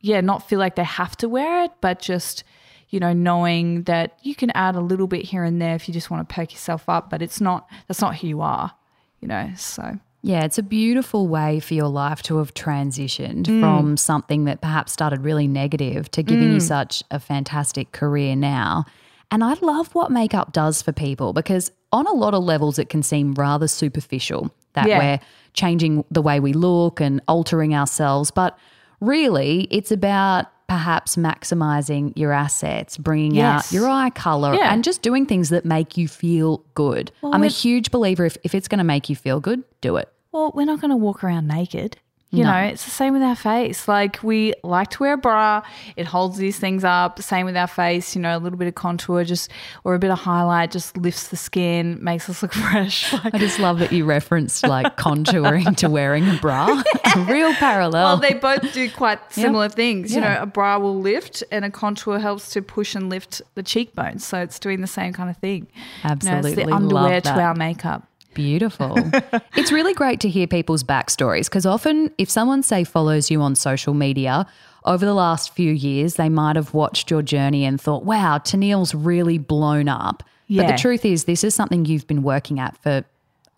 yeah, 0.00 0.20
not 0.20 0.48
feel 0.48 0.58
like 0.58 0.74
they 0.74 0.84
have 0.84 1.16
to 1.18 1.28
wear 1.28 1.62
it, 1.64 1.70
but 1.80 2.00
just, 2.00 2.42
you 2.88 2.98
know, 2.98 3.12
knowing 3.12 3.84
that 3.84 4.18
you 4.22 4.34
can 4.34 4.50
add 4.50 4.74
a 4.74 4.80
little 4.80 5.06
bit 5.06 5.24
here 5.24 5.44
and 5.44 5.62
there 5.62 5.76
if 5.76 5.86
you 5.86 5.94
just 5.94 6.10
want 6.10 6.28
to 6.28 6.34
perk 6.34 6.52
yourself 6.52 6.88
up, 6.88 7.08
but 7.08 7.22
it's 7.22 7.40
not, 7.40 7.68
that's 7.86 8.00
not 8.00 8.16
who 8.16 8.26
you 8.26 8.40
are, 8.40 8.72
you 9.20 9.28
know, 9.28 9.50
so. 9.56 9.98
Yeah, 10.22 10.44
it's 10.44 10.58
a 10.58 10.62
beautiful 10.62 11.28
way 11.28 11.60
for 11.60 11.74
your 11.74 11.88
life 11.88 12.22
to 12.24 12.38
have 12.38 12.52
transitioned 12.52 13.44
mm. 13.44 13.60
from 13.60 13.96
something 13.96 14.44
that 14.44 14.60
perhaps 14.60 14.92
started 14.92 15.22
really 15.22 15.48
negative 15.48 16.10
to 16.10 16.22
giving 16.22 16.48
mm. 16.48 16.54
you 16.54 16.60
such 16.60 17.02
a 17.10 17.18
fantastic 17.18 17.92
career 17.92 18.36
now. 18.36 18.84
And 19.30 19.42
I 19.42 19.54
love 19.62 19.94
what 19.94 20.10
makeup 20.10 20.52
does 20.52 20.82
for 20.82 20.92
people 20.92 21.32
because 21.32 21.70
on 21.92 22.06
a 22.06 22.12
lot 22.12 22.34
of 22.34 22.44
levels 22.44 22.78
it 22.78 22.88
can 22.88 23.02
seem 23.02 23.32
rather 23.34 23.66
superficial 23.66 24.52
that 24.74 24.88
yeah. 24.88 24.98
we're 24.98 25.20
changing 25.54 26.04
the 26.10 26.22
way 26.22 26.38
we 26.38 26.52
look 26.52 27.00
and 27.00 27.20
altering 27.26 27.74
ourselves, 27.74 28.30
but 28.30 28.58
really 29.00 29.68
it's 29.70 29.90
about 29.90 30.46
perhaps 30.70 31.16
maximizing 31.16 32.12
your 32.14 32.30
assets, 32.30 32.96
bringing 32.96 33.34
yes. 33.34 33.66
out 33.66 33.72
your 33.72 33.88
eye 33.88 34.08
color, 34.10 34.54
yeah. 34.54 34.72
and 34.72 34.84
just 34.84 35.02
doing 35.02 35.26
things 35.26 35.48
that 35.48 35.64
make 35.64 35.96
you 35.96 36.06
feel 36.06 36.64
good. 36.74 37.10
Well, 37.22 37.34
I'm 37.34 37.42
a 37.42 37.48
huge 37.48 37.90
believer 37.90 38.24
if, 38.24 38.36
if 38.44 38.54
it's 38.54 38.68
going 38.68 38.78
to 38.78 38.84
make 38.84 39.08
you 39.08 39.16
feel 39.16 39.40
good, 39.40 39.64
do 39.80 39.96
it. 39.96 40.08
Well, 40.30 40.52
we're 40.54 40.66
not 40.66 40.80
going 40.80 40.92
to 40.92 40.96
walk 40.96 41.24
around 41.24 41.48
naked. 41.48 41.96
You 42.32 42.44
no. 42.44 42.52
know, 42.52 42.58
it's 42.58 42.84
the 42.84 42.92
same 42.92 43.12
with 43.12 43.22
our 43.22 43.34
face. 43.34 43.88
Like 43.88 44.22
we 44.22 44.54
like 44.62 44.90
to 44.90 45.00
wear 45.00 45.14
a 45.14 45.18
bra, 45.18 45.62
it 45.96 46.06
holds 46.06 46.38
these 46.38 46.60
things 46.60 46.84
up. 46.84 47.20
Same 47.20 47.44
with 47.44 47.56
our 47.56 47.66
face, 47.66 48.14
you 48.14 48.22
know, 48.22 48.36
a 48.36 48.38
little 48.38 48.56
bit 48.56 48.68
of 48.68 48.76
contour 48.76 49.24
just 49.24 49.50
or 49.82 49.96
a 49.96 49.98
bit 49.98 50.12
of 50.12 50.18
highlight 50.18 50.70
just 50.70 50.96
lifts 50.96 51.28
the 51.28 51.36
skin, 51.36 51.98
makes 52.00 52.28
us 52.28 52.40
look 52.40 52.52
fresh. 52.70 53.12
Like, 53.12 53.34
I 53.34 53.38
just 53.38 53.58
love 53.58 53.80
that 53.80 53.90
you 53.90 54.04
referenced 54.04 54.64
like 54.64 54.96
contouring 54.96 55.76
to 55.78 55.90
wearing 55.90 56.28
a 56.28 56.34
bra. 56.34 56.82
a 57.16 57.20
real 57.20 57.52
parallel. 57.54 58.04
Well, 58.04 58.16
they 58.18 58.34
both 58.34 58.72
do 58.72 58.88
quite 58.92 59.32
similar 59.32 59.64
yep. 59.64 59.72
things. 59.72 60.14
You 60.14 60.20
know, 60.20 60.38
a 60.40 60.46
bra 60.46 60.78
will 60.78 61.00
lift 61.00 61.42
and 61.50 61.64
a 61.64 61.70
contour 61.70 62.20
helps 62.20 62.50
to 62.50 62.62
push 62.62 62.94
and 62.94 63.10
lift 63.10 63.42
the 63.56 63.64
cheekbones. 63.64 64.24
So 64.24 64.38
it's 64.40 64.60
doing 64.60 64.82
the 64.82 64.86
same 64.86 65.12
kind 65.12 65.30
of 65.30 65.36
thing. 65.38 65.66
Absolutely. 66.04 66.50
You 66.50 66.56
know, 66.56 66.62
it's 66.62 66.68
the 66.68 66.74
underwear 66.74 67.20
to 67.22 67.40
our 67.40 67.54
makeup. 67.56 68.06
Beautiful. 68.34 68.96
it's 69.56 69.72
really 69.72 69.94
great 69.94 70.20
to 70.20 70.28
hear 70.28 70.46
people's 70.46 70.84
backstories 70.84 71.46
because 71.46 71.66
often, 71.66 72.12
if 72.18 72.30
someone, 72.30 72.62
say, 72.62 72.84
follows 72.84 73.30
you 73.30 73.40
on 73.40 73.54
social 73.54 73.94
media, 73.94 74.46
over 74.84 75.04
the 75.04 75.14
last 75.14 75.52
few 75.54 75.72
years, 75.72 76.14
they 76.14 76.28
might 76.28 76.56
have 76.56 76.72
watched 76.72 77.10
your 77.10 77.22
journey 77.22 77.64
and 77.64 77.80
thought, 77.80 78.04
wow, 78.04 78.38
Tennille's 78.38 78.94
really 78.94 79.38
blown 79.38 79.88
up. 79.88 80.22
Yeah. 80.46 80.62
But 80.62 80.72
the 80.72 80.78
truth 80.78 81.04
is, 81.04 81.24
this 81.24 81.44
is 81.44 81.54
something 81.54 81.84
you've 81.84 82.06
been 82.06 82.22
working 82.22 82.58
at 82.58 82.76
for 82.78 83.04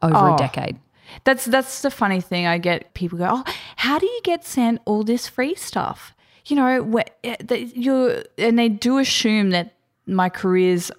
over 0.03 0.17
oh, 0.17 0.35
a 0.35 0.39
decade. 0.39 0.79
That's 1.25 1.45
that's 1.45 1.83
the 1.83 1.91
funny 1.91 2.21
thing. 2.21 2.47
I 2.47 2.59
get 2.59 2.95
people 2.95 3.19
go, 3.19 3.29
"Oh, 3.31 3.45
how 3.77 3.99
do 3.99 4.07
you 4.07 4.21
get 4.25 4.45
sent 4.45 4.81
all 4.85 5.03
this 5.05 5.29
free 5.29 5.55
stuff?" 5.55 6.15
You 6.47 6.57
know, 6.57 7.03
eh, 7.25 7.37
you 7.75 8.25
and 8.39 8.59
they 8.59 8.69
do 8.69 8.99
assume 8.99 9.51
that 9.51 9.75
my 10.07 10.29
career's 10.29 10.91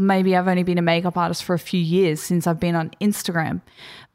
maybe 0.00 0.36
I've 0.36 0.48
only 0.48 0.62
been 0.62 0.78
a 0.78 0.82
makeup 0.82 1.16
artist 1.16 1.44
for 1.44 1.54
a 1.54 1.58
few 1.58 1.80
years 1.80 2.20
since 2.20 2.46
I've 2.46 2.60
been 2.60 2.74
on 2.74 2.90
Instagram. 3.00 3.60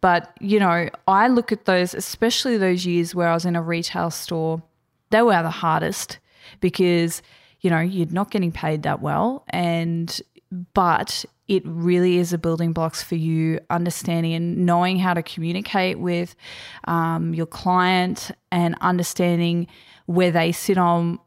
But, 0.01 0.35
you 0.39 0.59
know, 0.59 0.89
I 1.07 1.27
look 1.27 1.51
at 1.51 1.65
those, 1.65 1.93
especially 1.93 2.57
those 2.57 2.85
years 2.85 3.15
where 3.15 3.29
I 3.29 3.33
was 3.33 3.45
in 3.45 3.55
a 3.55 3.61
retail 3.61 4.11
store, 4.11 4.61
they 5.09 5.21
were 5.21 5.41
the 5.41 5.49
hardest 5.49 6.19
because, 6.59 7.21
you 7.61 7.69
know, 7.69 7.79
you're 7.79 8.07
not 8.07 8.31
getting 8.31 8.51
paid 8.51 8.83
that 8.83 9.01
well. 9.01 9.45
And, 9.49 10.21
but 10.73 11.25
it 11.47 11.63
really 11.65 12.17
is 12.17 12.33
a 12.33 12.37
building 12.37 12.73
blocks 12.73 13.03
for 13.03 13.15
you 13.15 13.59
understanding 13.69 14.33
and 14.33 14.65
knowing 14.65 14.97
how 14.97 15.13
to 15.13 15.23
communicate 15.23 15.99
with 15.99 16.35
um, 16.85 17.33
your 17.33 17.45
client 17.45 18.31
and 18.51 18.75
understanding 18.81 19.67
where 20.07 20.31
they 20.31 20.51
sit 20.51 20.77
on 20.77 21.19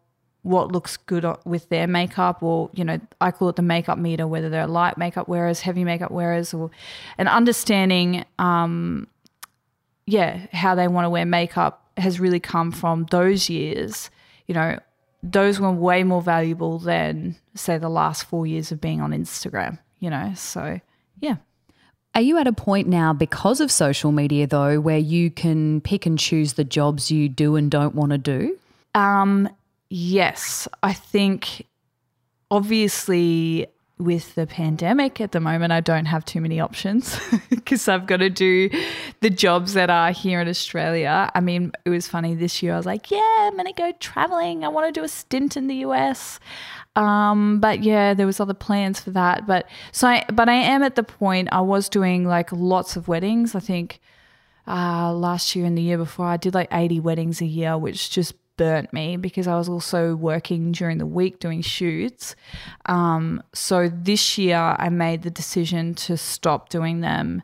what 0.48 0.72
looks 0.72 0.96
good 0.96 1.26
with 1.44 1.68
their 1.68 1.86
makeup 1.86 2.42
or 2.42 2.70
you 2.72 2.84
know 2.84 2.98
i 3.20 3.30
call 3.30 3.48
it 3.48 3.56
the 3.56 3.62
makeup 3.62 3.98
meter 3.98 4.26
whether 4.26 4.48
they're 4.48 4.66
light 4.66 4.96
makeup 4.96 5.28
wearers 5.28 5.60
heavy 5.60 5.84
makeup 5.84 6.10
wearers 6.10 6.54
or 6.54 6.70
and 7.18 7.28
understanding 7.28 8.24
um 8.38 9.06
yeah 10.06 10.46
how 10.52 10.74
they 10.74 10.88
want 10.88 11.04
to 11.04 11.10
wear 11.10 11.26
makeup 11.26 11.88
has 11.98 12.20
really 12.20 12.40
come 12.40 12.70
from 12.72 13.06
those 13.10 13.50
years. 13.50 14.10
You 14.46 14.54
know 14.54 14.78
those 15.22 15.60
were 15.60 15.70
way 15.70 16.04
more 16.04 16.22
valuable 16.22 16.78
than 16.78 17.36
say 17.54 17.76
the 17.76 17.88
last 17.88 18.24
four 18.24 18.46
years 18.46 18.70
of 18.70 18.80
being 18.80 19.00
on 19.00 19.10
instagram 19.10 19.76
you 19.98 20.08
know 20.08 20.32
so 20.36 20.80
yeah. 21.20 21.36
Are 22.14 22.20
you 22.20 22.38
at 22.38 22.46
a 22.46 22.52
point 22.52 22.86
now 22.86 23.12
because 23.12 23.60
of 23.60 23.70
social 23.70 24.12
media 24.12 24.46
though 24.46 24.80
where 24.80 24.98
you 24.98 25.30
can 25.30 25.80
pick 25.80 26.06
and 26.06 26.18
choose 26.18 26.54
the 26.54 26.64
jobs 26.64 27.10
you 27.10 27.28
do 27.28 27.56
and 27.56 27.70
don't 27.70 27.94
want 27.94 28.12
to 28.12 28.18
do? 28.18 28.58
Um 28.94 29.48
Yes, 29.90 30.68
I 30.82 30.92
think 30.92 31.66
obviously 32.50 33.68
with 33.98 34.36
the 34.36 34.46
pandemic 34.46 35.20
at 35.20 35.32
the 35.32 35.40
moment, 35.40 35.72
I 35.72 35.80
don't 35.80 36.04
have 36.04 36.24
too 36.24 36.40
many 36.40 36.60
options 36.60 37.18
because 37.50 37.88
I've 37.88 38.06
got 38.06 38.18
to 38.18 38.30
do 38.30 38.70
the 39.20 39.30
jobs 39.30 39.74
that 39.74 39.90
are 39.90 40.12
here 40.12 40.40
in 40.40 40.48
Australia. 40.48 41.30
I 41.34 41.40
mean, 41.40 41.72
it 41.84 41.90
was 41.90 42.06
funny 42.06 42.34
this 42.34 42.62
year. 42.62 42.74
I 42.74 42.76
was 42.76 42.86
like, 42.86 43.10
yeah, 43.10 43.36
I'm 43.40 43.54
going 43.54 43.66
to 43.66 43.72
go 43.72 43.92
traveling. 43.98 44.64
I 44.64 44.68
want 44.68 44.92
to 44.92 45.00
do 45.00 45.04
a 45.04 45.08
stint 45.08 45.56
in 45.56 45.66
the 45.66 45.76
US. 45.76 46.38
Um, 46.94 47.58
but 47.60 47.82
yeah, 47.82 48.14
there 48.14 48.26
was 48.26 48.40
other 48.40 48.54
plans 48.54 49.00
for 49.00 49.10
that. 49.10 49.46
But 49.46 49.68
so, 49.92 50.08
I, 50.08 50.24
but 50.32 50.48
I 50.48 50.54
am 50.54 50.82
at 50.82 50.94
the 50.94 51.02
point. 51.02 51.48
I 51.50 51.60
was 51.60 51.88
doing 51.88 52.24
like 52.24 52.52
lots 52.52 52.96
of 52.96 53.08
weddings. 53.08 53.54
I 53.54 53.60
think 53.60 54.00
uh, 54.66 55.12
last 55.12 55.56
year 55.56 55.66
and 55.66 55.76
the 55.76 55.82
year 55.82 55.98
before, 55.98 56.26
I 56.26 56.36
did 56.36 56.54
like 56.54 56.68
80 56.70 57.00
weddings 57.00 57.40
a 57.40 57.46
year, 57.46 57.76
which 57.76 58.10
just 58.10 58.34
burnt 58.58 58.92
me 58.92 59.16
because 59.16 59.46
I 59.46 59.56
was 59.56 59.70
also 59.70 60.14
working 60.14 60.72
during 60.72 60.98
the 60.98 61.06
week 61.06 61.40
doing 61.40 61.62
shoots. 61.62 62.36
Um, 62.84 63.42
so 63.54 63.88
this 63.88 64.36
year 64.36 64.58
I 64.58 64.90
made 64.90 65.22
the 65.22 65.30
decision 65.30 65.94
to 65.94 66.18
stop 66.18 66.68
doing 66.68 67.00
them 67.00 67.42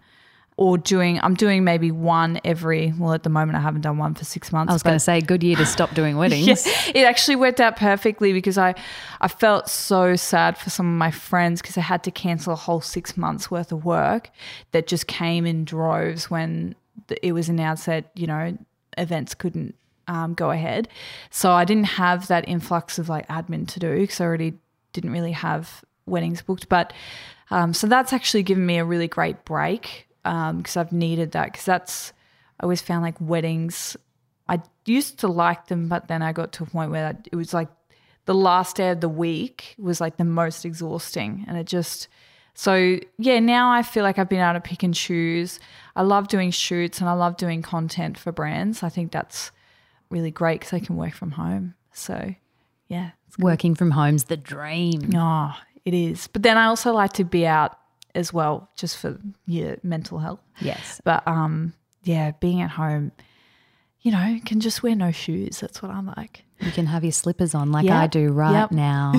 or 0.56 0.78
doing 0.78 1.18
I'm 1.20 1.34
doing 1.34 1.64
maybe 1.64 1.90
one 1.90 2.40
every 2.44 2.92
well 2.96 3.12
at 3.12 3.22
the 3.22 3.28
moment 3.28 3.56
I 3.56 3.60
haven't 3.60 3.80
done 3.80 3.98
one 3.98 4.14
for 4.14 4.24
6 4.24 4.52
months. 4.52 4.70
I 4.70 4.74
was 4.74 4.82
going 4.82 4.94
to 4.94 5.00
say 5.00 5.20
good 5.20 5.42
year 5.42 5.56
to 5.56 5.66
stop 5.66 5.94
doing 5.94 6.16
weddings. 6.22 6.46
yeah, 6.46 6.92
it 6.94 7.04
actually 7.04 7.36
worked 7.36 7.60
out 7.60 7.76
perfectly 7.76 8.32
because 8.32 8.58
I 8.58 8.74
I 9.20 9.28
felt 9.28 9.68
so 9.68 10.14
sad 10.14 10.56
for 10.58 10.70
some 10.70 10.86
of 10.86 10.98
my 10.98 11.10
friends 11.10 11.60
because 11.60 11.76
I 11.76 11.80
had 11.80 12.04
to 12.04 12.10
cancel 12.10 12.52
a 12.52 12.56
whole 12.56 12.80
6 12.80 13.16
months 13.16 13.50
worth 13.50 13.72
of 13.72 13.84
work 13.84 14.30
that 14.72 14.86
just 14.86 15.06
came 15.06 15.46
in 15.46 15.64
droves 15.64 16.30
when 16.30 16.74
it 17.22 17.32
was 17.32 17.48
announced 17.48 17.86
that, 17.86 18.10
you 18.14 18.26
know, 18.26 18.56
events 18.96 19.34
couldn't 19.34 19.74
um, 20.08 20.34
go 20.34 20.50
ahead. 20.50 20.88
So 21.30 21.52
I 21.52 21.64
didn't 21.64 21.84
have 21.84 22.28
that 22.28 22.48
influx 22.48 22.98
of 22.98 23.08
like 23.08 23.26
admin 23.28 23.68
to 23.68 23.80
do 23.80 23.98
because 23.98 24.20
I 24.20 24.24
already 24.24 24.54
didn't 24.92 25.10
really 25.10 25.32
have 25.32 25.84
weddings 26.06 26.42
booked. 26.42 26.68
But 26.68 26.92
um, 27.50 27.74
so 27.74 27.86
that's 27.86 28.12
actually 28.12 28.42
given 28.42 28.64
me 28.66 28.78
a 28.78 28.84
really 28.84 29.08
great 29.08 29.44
break 29.44 30.08
because 30.22 30.76
um, 30.76 30.80
I've 30.80 30.92
needed 30.92 31.32
that 31.32 31.52
because 31.52 31.64
that's 31.64 32.12
I 32.60 32.64
always 32.64 32.80
found 32.80 33.02
like 33.02 33.20
weddings. 33.20 33.96
I 34.48 34.62
used 34.86 35.18
to 35.20 35.28
like 35.28 35.66
them, 35.66 35.88
but 35.88 36.08
then 36.08 36.22
I 36.22 36.32
got 36.32 36.52
to 36.54 36.64
a 36.64 36.66
point 36.66 36.90
where 36.90 37.16
it 37.30 37.36
was 37.36 37.52
like 37.52 37.68
the 38.26 38.34
last 38.34 38.76
day 38.76 38.90
of 38.90 39.00
the 39.00 39.08
week 39.08 39.74
was 39.78 40.00
like 40.00 40.16
the 40.16 40.24
most 40.24 40.64
exhausting, 40.64 41.44
and 41.46 41.58
it 41.58 41.66
just. 41.66 42.08
So 42.56 43.00
yeah, 43.18 43.40
now 43.40 43.72
I 43.72 43.82
feel 43.82 44.04
like 44.04 44.16
I've 44.16 44.28
been 44.28 44.40
able 44.40 44.54
to 44.54 44.60
pick 44.60 44.84
and 44.84 44.94
choose. 44.94 45.58
I 45.96 46.02
love 46.02 46.28
doing 46.28 46.52
shoots 46.52 47.00
and 47.00 47.08
I 47.08 47.14
love 47.14 47.36
doing 47.36 47.62
content 47.62 48.16
for 48.16 48.30
brands. 48.30 48.84
I 48.84 48.88
think 48.90 49.10
that's 49.10 49.50
really 50.10 50.30
great 50.30 50.60
because 50.60 50.72
I 50.72 50.80
can 50.80 50.96
work 50.96 51.14
from 51.14 51.32
home. 51.32 51.74
So, 51.92 52.34
yeah. 52.88 53.10
Working 53.38 53.74
from 53.74 53.90
home's 53.90 54.24
the 54.24 54.36
dream. 54.36 55.10
Oh, 55.14 55.52
it 55.84 55.94
is. 55.94 56.28
But 56.28 56.42
then 56.42 56.56
I 56.56 56.66
also 56.66 56.92
like 56.92 57.12
to 57.14 57.24
be 57.24 57.46
out 57.46 57.76
as 58.14 58.32
well, 58.32 58.70
just 58.76 58.98
for 58.98 59.18
your 59.46 59.76
mental 59.82 60.18
health. 60.18 60.40
Yes. 60.60 61.00
But 61.04 61.26
um, 61.26 61.74
yeah, 62.04 62.32
being 62.40 62.60
at 62.60 62.70
home, 62.70 63.12
you 64.02 64.12
know, 64.12 64.38
can 64.44 64.60
just 64.60 64.82
wear 64.82 64.94
no 64.94 65.10
shoes. 65.10 65.60
That's 65.60 65.82
what 65.82 65.90
I'm 65.90 66.06
like. 66.06 66.44
You 66.64 66.72
can 66.72 66.86
have 66.86 67.04
your 67.04 67.12
slippers 67.12 67.54
on 67.54 67.72
like 67.72 67.84
yep. 67.84 67.94
I 67.94 68.06
do 68.06 68.32
right 68.32 68.52
yep. 68.52 68.70
now. 68.70 69.12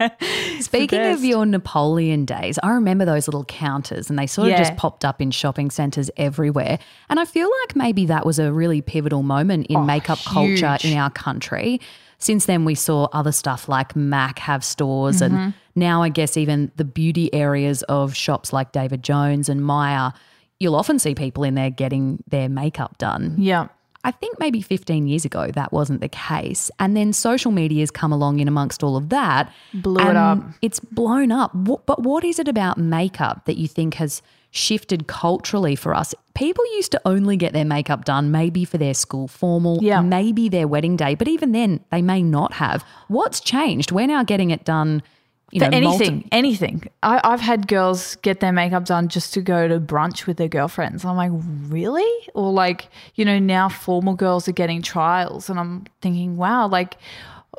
Speaking 0.60 1.00
of 1.00 1.24
your 1.24 1.46
Napoleon 1.46 2.24
days, 2.24 2.58
I 2.62 2.70
remember 2.70 3.04
those 3.04 3.28
little 3.28 3.44
counters 3.44 4.10
and 4.10 4.18
they 4.18 4.26
sort 4.26 4.46
of 4.46 4.52
yeah. 4.52 4.58
just 4.58 4.76
popped 4.76 5.04
up 5.04 5.20
in 5.20 5.30
shopping 5.30 5.70
centres 5.70 6.10
everywhere. 6.16 6.78
And 7.08 7.20
I 7.20 7.24
feel 7.24 7.50
like 7.62 7.76
maybe 7.76 8.06
that 8.06 8.26
was 8.26 8.38
a 8.38 8.52
really 8.52 8.80
pivotal 8.80 9.22
moment 9.22 9.66
in 9.68 9.76
oh, 9.76 9.84
makeup 9.84 10.18
huge. 10.18 10.60
culture 10.60 10.86
in 10.86 10.96
our 10.96 11.10
country. 11.10 11.80
Since 12.18 12.46
then, 12.46 12.64
we 12.64 12.74
saw 12.74 13.08
other 13.12 13.30
stuff 13.30 13.68
like 13.68 13.94
Mac 13.94 14.40
have 14.40 14.64
stores, 14.64 15.20
mm-hmm. 15.20 15.34
and 15.36 15.54
now 15.76 16.02
I 16.02 16.08
guess 16.08 16.36
even 16.36 16.72
the 16.74 16.84
beauty 16.84 17.32
areas 17.32 17.84
of 17.84 18.14
shops 18.14 18.52
like 18.52 18.72
David 18.72 19.04
Jones 19.04 19.48
and 19.48 19.64
Myer, 19.64 20.12
you'll 20.58 20.74
often 20.74 20.98
see 20.98 21.14
people 21.14 21.44
in 21.44 21.54
there 21.54 21.70
getting 21.70 22.22
their 22.26 22.48
makeup 22.48 22.98
done. 22.98 23.36
Yeah. 23.38 23.68
I 24.08 24.10
think 24.10 24.40
maybe 24.40 24.62
15 24.62 25.06
years 25.06 25.26
ago 25.26 25.50
that 25.50 25.70
wasn't 25.70 26.00
the 26.00 26.08
case. 26.08 26.70
And 26.78 26.96
then 26.96 27.12
social 27.12 27.50
media 27.50 27.80
has 27.80 27.90
come 27.90 28.10
along 28.10 28.40
in 28.40 28.48
amongst 28.48 28.82
all 28.82 28.96
of 28.96 29.10
that. 29.10 29.52
Blew 29.74 30.02
it 30.02 30.16
up. 30.16 30.42
It's 30.62 30.80
blown 30.80 31.30
up. 31.30 31.50
But 31.54 32.02
what 32.02 32.24
is 32.24 32.38
it 32.38 32.48
about 32.48 32.78
makeup 32.78 33.44
that 33.44 33.58
you 33.58 33.68
think 33.68 33.94
has 33.94 34.22
shifted 34.50 35.08
culturally 35.08 35.76
for 35.76 35.94
us? 35.94 36.14
People 36.32 36.64
used 36.76 36.90
to 36.92 37.00
only 37.04 37.36
get 37.36 37.52
their 37.52 37.66
makeup 37.66 38.06
done 38.06 38.30
maybe 38.30 38.64
for 38.64 38.78
their 38.78 38.94
school 38.94 39.28
formal, 39.28 39.78
yeah. 39.82 40.00
maybe 40.00 40.48
their 40.48 40.66
wedding 40.66 40.96
day, 40.96 41.14
but 41.14 41.28
even 41.28 41.52
then 41.52 41.84
they 41.90 42.00
may 42.00 42.22
not 42.22 42.54
have. 42.54 42.86
What's 43.08 43.40
changed? 43.40 43.92
We're 43.92 44.06
now 44.06 44.22
getting 44.22 44.50
it 44.50 44.64
done 44.64 45.02
you 45.50 45.60
know, 45.60 45.68
anything, 45.72 46.14
multi- 46.14 46.28
anything. 46.30 46.88
I, 47.02 47.20
have 47.30 47.40
had 47.40 47.68
girls 47.68 48.16
get 48.16 48.40
their 48.40 48.52
makeup 48.52 48.84
done 48.84 49.08
just 49.08 49.32
to 49.34 49.40
go 49.40 49.66
to 49.66 49.80
brunch 49.80 50.26
with 50.26 50.36
their 50.36 50.48
girlfriends. 50.48 51.04
I'm 51.04 51.16
like, 51.16 51.32
really? 51.32 52.28
Or 52.34 52.52
like, 52.52 52.88
you 53.14 53.24
know, 53.24 53.38
now 53.38 53.68
formal 53.68 54.14
girls 54.14 54.46
are 54.48 54.52
getting 54.52 54.82
trials, 54.82 55.48
and 55.48 55.58
I'm 55.58 55.86
thinking, 56.02 56.36
wow, 56.36 56.68
like 56.68 56.96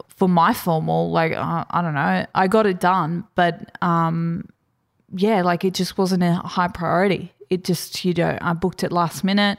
for 0.08 0.30
my 0.30 0.54
formal, 0.54 1.12
like 1.12 1.34
uh, 1.34 1.66
I 1.70 1.82
don't 1.82 1.96
know, 1.96 2.26
I 2.36 2.48
got 2.48 2.68
it 2.68 2.80
done, 2.80 3.26
but 3.34 3.76
um, 3.82 4.48
yeah, 5.12 5.42
like 5.42 5.66
it 5.66 5.74
just 5.74 5.98
wasn't 5.98 6.24
a 6.24 6.34
high 6.34 6.68
priority. 6.68 7.34
It 7.50 7.64
just, 7.64 8.06
you 8.06 8.14
know, 8.14 8.38
I 8.40 8.54
booked 8.54 8.84
it 8.84 8.92
last 8.92 9.24
minute. 9.24 9.58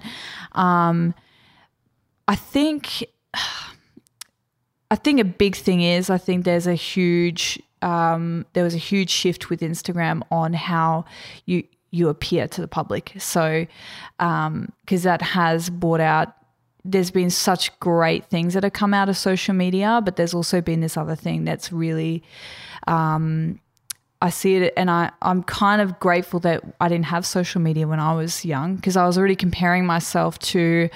Um, 0.53 1.15
I 2.29 2.37
think. 2.37 3.05
I 4.93 4.97
think 4.97 5.21
a 5.21 5.25
big 5.25 5.55
thing 5.55 5.83
is 5.83 6.11
I 6.11 6.19
think 6.19 6.45
there's 6.45 6.67
a 6.67 6.75
huge 6.75 7.61
um, 7.83 8.47
there 8.53 8.65
was 8.65 8.75
a 8.75 8.79
huge 8.79 9.11
shift 9.11 9.51
with 9.51 9.61
Instagram 9.61 10.23
on 10.31 10.53
how 10.53 11.05
you 11.47 11.65
you 11.93 12.09
appear 12.09 12.47
to 12.47 12.61
the 12.61 12.69
public. 12.69 13.13
So 13.19 13.67
because 14.19 14.47
um, 14.47 14.73
that 14.89 15.23
has 15.23 15.71
brought 15.71 16.01
out. 16.01 16.35
There's 16.83 17.11
been 17.11 17.29
such 17.29 17.79
great 17.79 18.25
things 18.31 18.55
that 18.55 18.63
have 18.65 18.73
come 18.73 18.95
out 18.95 19.11
of 19.11 19.17
social 19.19 19.53
media, 19.53 20.01
but 20.03 20.17
there's 20.17 20.33
also 20.33 20.63
been 20.63 20.81
this 20.81 20.97
other 20.97 21.15
thing 21.15 21.45
that's 21.45 21.71
really 21.71 22.23
um, 22.87 23.61
I 24.23 24.31
see 24.31 24.57
it 24.57 24.73
and 24.77 24.91
I, 24.91 25.11
I'm 25.23 25.43
kind 25.43 25.81
of 25.81 25.99
grateful 25.99 26.41
that 26.41 26.63
I 26.81 26.89
didn't 26.89 27.07
have 27.07 27.25
social 27.25 27.61
media 27.61 27.87
when 27.87 28.01
I 28.01 28.15
was 28.15 28.45
young 28.45 28.77
because 28.77 28.97
I 28.97 29.07
was 29.07 29.17
already 29.17 29.37
comparing 29.37 29.87
myself 29.87 30.39
to 30.41 30.91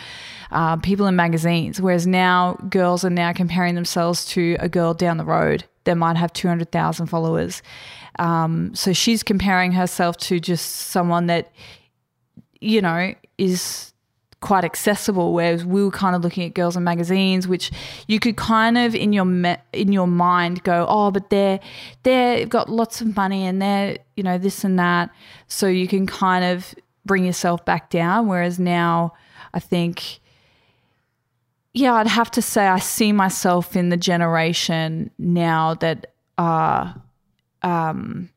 uh, 0.51 0.77
people 0.77 1.07
in 1.07 1.17
magazines. 1.17 1.81
Whereas 1.81 2.07
now 2.07 2.55
girls 2.69 3.05
are 3.05 3.11
now 3.11 3.33
comparing 3.33 3.75
themselves 3.75 4.27
to 4.27 4.57
a 4.61 4.69
girl 4.69 4.93
down 4.93 5.17
the 5.17 5.25
road 5.25 5.65
that 5.85 5.97
might 5.97 6.17
have 6.17 6.33
200,000 6.33 7.07
followers. 7.07 7.63
Um, 8.19 8.75
so 8.75 8.93
she's 8.93 9.23
comparing 9.23 9.73
herself 9.73 10.17
to 10.19 10.41
just 10.41 10.71
someone 10.71 11.27
that, 11.27 11.53
you 12.61 12.81
know, 12.81 13.15
is 13.39 13.93
quite 14.45 14.63
accessible. 14.65 15.33
Whereas 15.33 15.65
we 15.65 15.83
were 15.83 15.91
kind 15.91 16.15
of 16.15 16.23
looking 16.23 16.45
at 16.45 16.55
girls 16.55 16.77
in 16.77 16.85
magazines, 16.85 17.49
which 17.49 17.73
you 18.07 18.21
could 18.21 18.37
kind 18.37 18.77
of 18.77 18.95
in 18.95 19.13
your 19.13 19.25
me- 19.25 19.57
in 19.73 19.91
your 19.91 20.07
mind 20.07 20.63
go, 20.63 20.87
oh, 20.89 21.11
but 21.11 21.31
they're 21.31 21.59
they've 22.03 22.49
got 22.49 22.69
lots 22.69 23.01
of 23.01 23.17
money 23.17 23.47
and 23.47 23.61
they're 23.61 23.97
you 24.17 24.23
know 24.23 24.39
this 24.39 24.63
and 24.63 24.79
that. 24.79 25.11
So 25.49 25.67
you 25.67 25.89
can 25.89 26.07
kind 26.07 26.45
of 26.45 26.75
bring 27.07 27.25
yourself 27.25 27.65
back 27.65 27.91
down. 27.91 28.29
Whereas 28.29 28.59
now, 28.59 29.15
I 29.55 29.61
think, 29.61 30.21
yeah, 31.75 31.95
I'd 31.95 32.07
have 32.07 32.31
to 32.33 32.43
say 32.43 32.67
I 32.67 32.79
see 32.79 33.13
myself 33.13 33.75
in 33.77 33.89
the 33.91 33.97
generation 33.97 35.11
now 35.19 35.75
that 35.75 36.15
are, 36.39 36.95
um, 37.63 38.31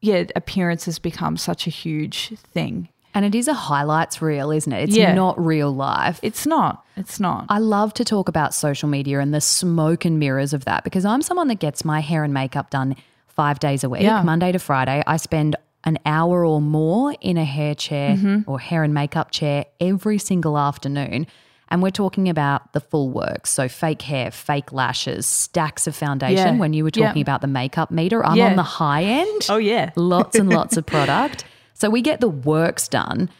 yeah, 0.00 0.24
appearance 0.34 0.84
has 0.86 0.98
become 0.98 1.36
such 1.36 1.66
a 1.66 1.70
huge 1.70 2.32
thing. 2.52 2.88
And 3.12 3.24
it 3.24 3.34
is 3.34 3.48
a 3.48 3.54
highlights 3.54 4.22
reel, 4.22 4.50
isn't 4.52 4.72
it? 4.72 4.88
It's 4.88 4.96
Yeah. 4.96 5.14
not 5.14 5.38
real 5.44 5.74
life. 5.74 6.20
It's 6.22 6.46
not. 6.46 6.84
It's 6.96 7.18
not. 7.18 7.46
I 7.48 7.58
love 7.58 7.92
to 7.94 8.04
talk 8.04 8.28
about 8.28 8.54
social 8.54 8.88
media 8.88 9.18
and 9.18 9.34
the 9.34 9.40
smoke 9.40 10.04
and 10.04 10.18
mirrors 10.18 10.52
of 10.52 10.64
that 10.64 10.84
because 10.84 11.04
I'm 11.04 11.20
someone 11.22 11.48
that 11.48 11.58
gets 11.58 11.84
my 11.84 12.00
hair 12.00 12.22
and 12.24 12.32
makeup 12.32 12.70
done 12.70 12.94
five 13.26 13.58
days 13.58 13.82
a 13.84 13.88
week, 13.88 14.02
Yeah. 14.02 14.22
Monday 14.22 14.52
to 14.52 14.58
Friday. 14.60 15.02
I 15.06 15.16
spend 15.16 15.56
an 15.84 15.98
hour 16.06 16.44
or 16.44 16.60
more 16.60 17.14
in 17.20 17.36
a 17.36 17.44
hair 17.44 17.74
chair 17.74 18.14
Mm-hmm. 18.16 18.50
or 18.50 18.60
hair 18.60 18.84
and 18.84 18.94
makeup 18.94 19.32
chair 19.32 19.64
every 19.80 20.18
single 20.18 20.56
afternoon. 20.56 21.26
And 21.70 21.82
we're 21.82 21.90
talking 21.90 22.28
about 22.28 22.72
the 22.72 22.80
full 22.80 23.10
works. 23.10 23.50
So 23.50 23.68
fake 23.68 24.02
hair, 24.02 24.30
fake 24.32 24.72
lashes, 24.72 25.26
stacks 25.26 25.86
of 25.86 25.94
foundation. 25.94 26.54
Yeah. 26.54 26.60
When 26.60 26.72
you 26.72 26.82
were 26.84 26.90
Yeah. 26.94 27.06
talking 27.08 27.22
about 27.22 27.40
the 27.42 27.46
makeup 27.46 27.90
meter, 27.90 28.24
I'm 28.26 28.36
Yeah. 28.36 28.48
on 28.50 28.56
the 28.56 28.62
high 28.64 29.04
end 29.04 29.46
oh 29.48 29.56
yeah. 29.58 29.90
lots 29.96 30.36
and 30.36 30.48
lots 30.50 30.76
of 30.76 30.84
product. 30.86 31.44
So 31.74 31.88
we 31.88 32.02
get 32.02 32.20
the 32.20 32.28
works 32.28 32.88
done. 32.88 33.30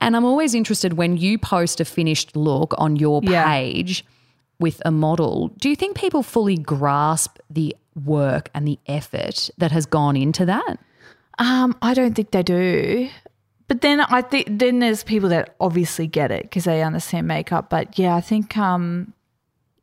And 0.00 0.16
I'm 0.16 0.24
always 0.24 0.54
interested 0.54 0.94
when 0.94 1.16
you 1.16 1.38
post 1.38 1.80
a 1.80 1.84
finished 1.84 2.34
look 2.36 2.74
on 2.78 2.96
your 2.96 3.20
Yeah. 3.22 3.44
page 3.46 4.04
with 4.58 4.82
a 4.84 4.90
model. 4.90 5.48
Do 5.58 5.68
you 5.68 5.76
think 5.76 5.96
people 5.96 6.22
fully 6.22 6.56
grasp 6.56 7.38
the 7.48 7.76
work 8.04 8.50
and 8.54 8.66
the 8.66 8.78
effort 8.86 9.48
that 9.58 9.70
has 9.72 9.86
gone 9.86 10.16
into 10.16 10.44
that? 10.46 10.78
Um, 11.38 11.76
I 11.80 11.94
don't 11.94 12.14
think 12.14 12.32
they 12.32 12.42
do. 12.42 13.08
But 13.70 13.82
then 13.82 14.00
I 14.00 14.20
think 14.20 14.48
then 14.50 14.80
there's 14.80 15.04
people 15.04 15.28
that 15.28 15.54
obviously 15.60 16.08
get 16.08 16.32
it 16.32 16.42
because 16.42 16.64
they 16.64 16.82
understand 16.82 17.28
makeup. 17.28 17.70
But 17.70 17.96
yeah, 18.00 18.16
I 18.16 18.20
think 18.20 18.56
um, 18.58 19.12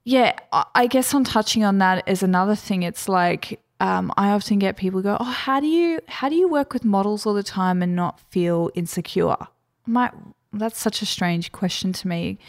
yeah, 0.03 0.33
I- 0.51 0.65
I 0.75 0.87
guess 0.87 1.13
on 1.13 1.23
touching 1.23 1.63
on 1.63 1.77
that 1.77 2.03
is 2.05 2.21
another 2.21 2.53
thing. 2.53 2.83
It's 2.83 3.07
like 3.07 3.61
um, 3.79 4.11
I 4.17 4.31
often 4.31 4.59
get 4.59 4.75
people 4.75 5.01
go, 5.01 5.15
"Oh, 5.17 5.23
how 5.23 5.61
do 5.61 5.67
you 5.67 6.01
how 6.09 6.27
do 6.27 6.35
you 6.35 6.49
work 6.49 6.73
with 6.73 6.83
models 6.83 7.25
all 7.25 7.33
the 7.33 7.43
time 7.43 7.81
and 7.81 7.95
not 7.95 8.19
feel 8.29 8.69
insecure?" 8.75 9.37
My 9.85 10.11
that's 10.51 10.77
such 10.77 11.01
a 11.01 11.05
strange 11.05 11.53
question 11.53 11.93
to 11.93 12.09
me 12.09 12.39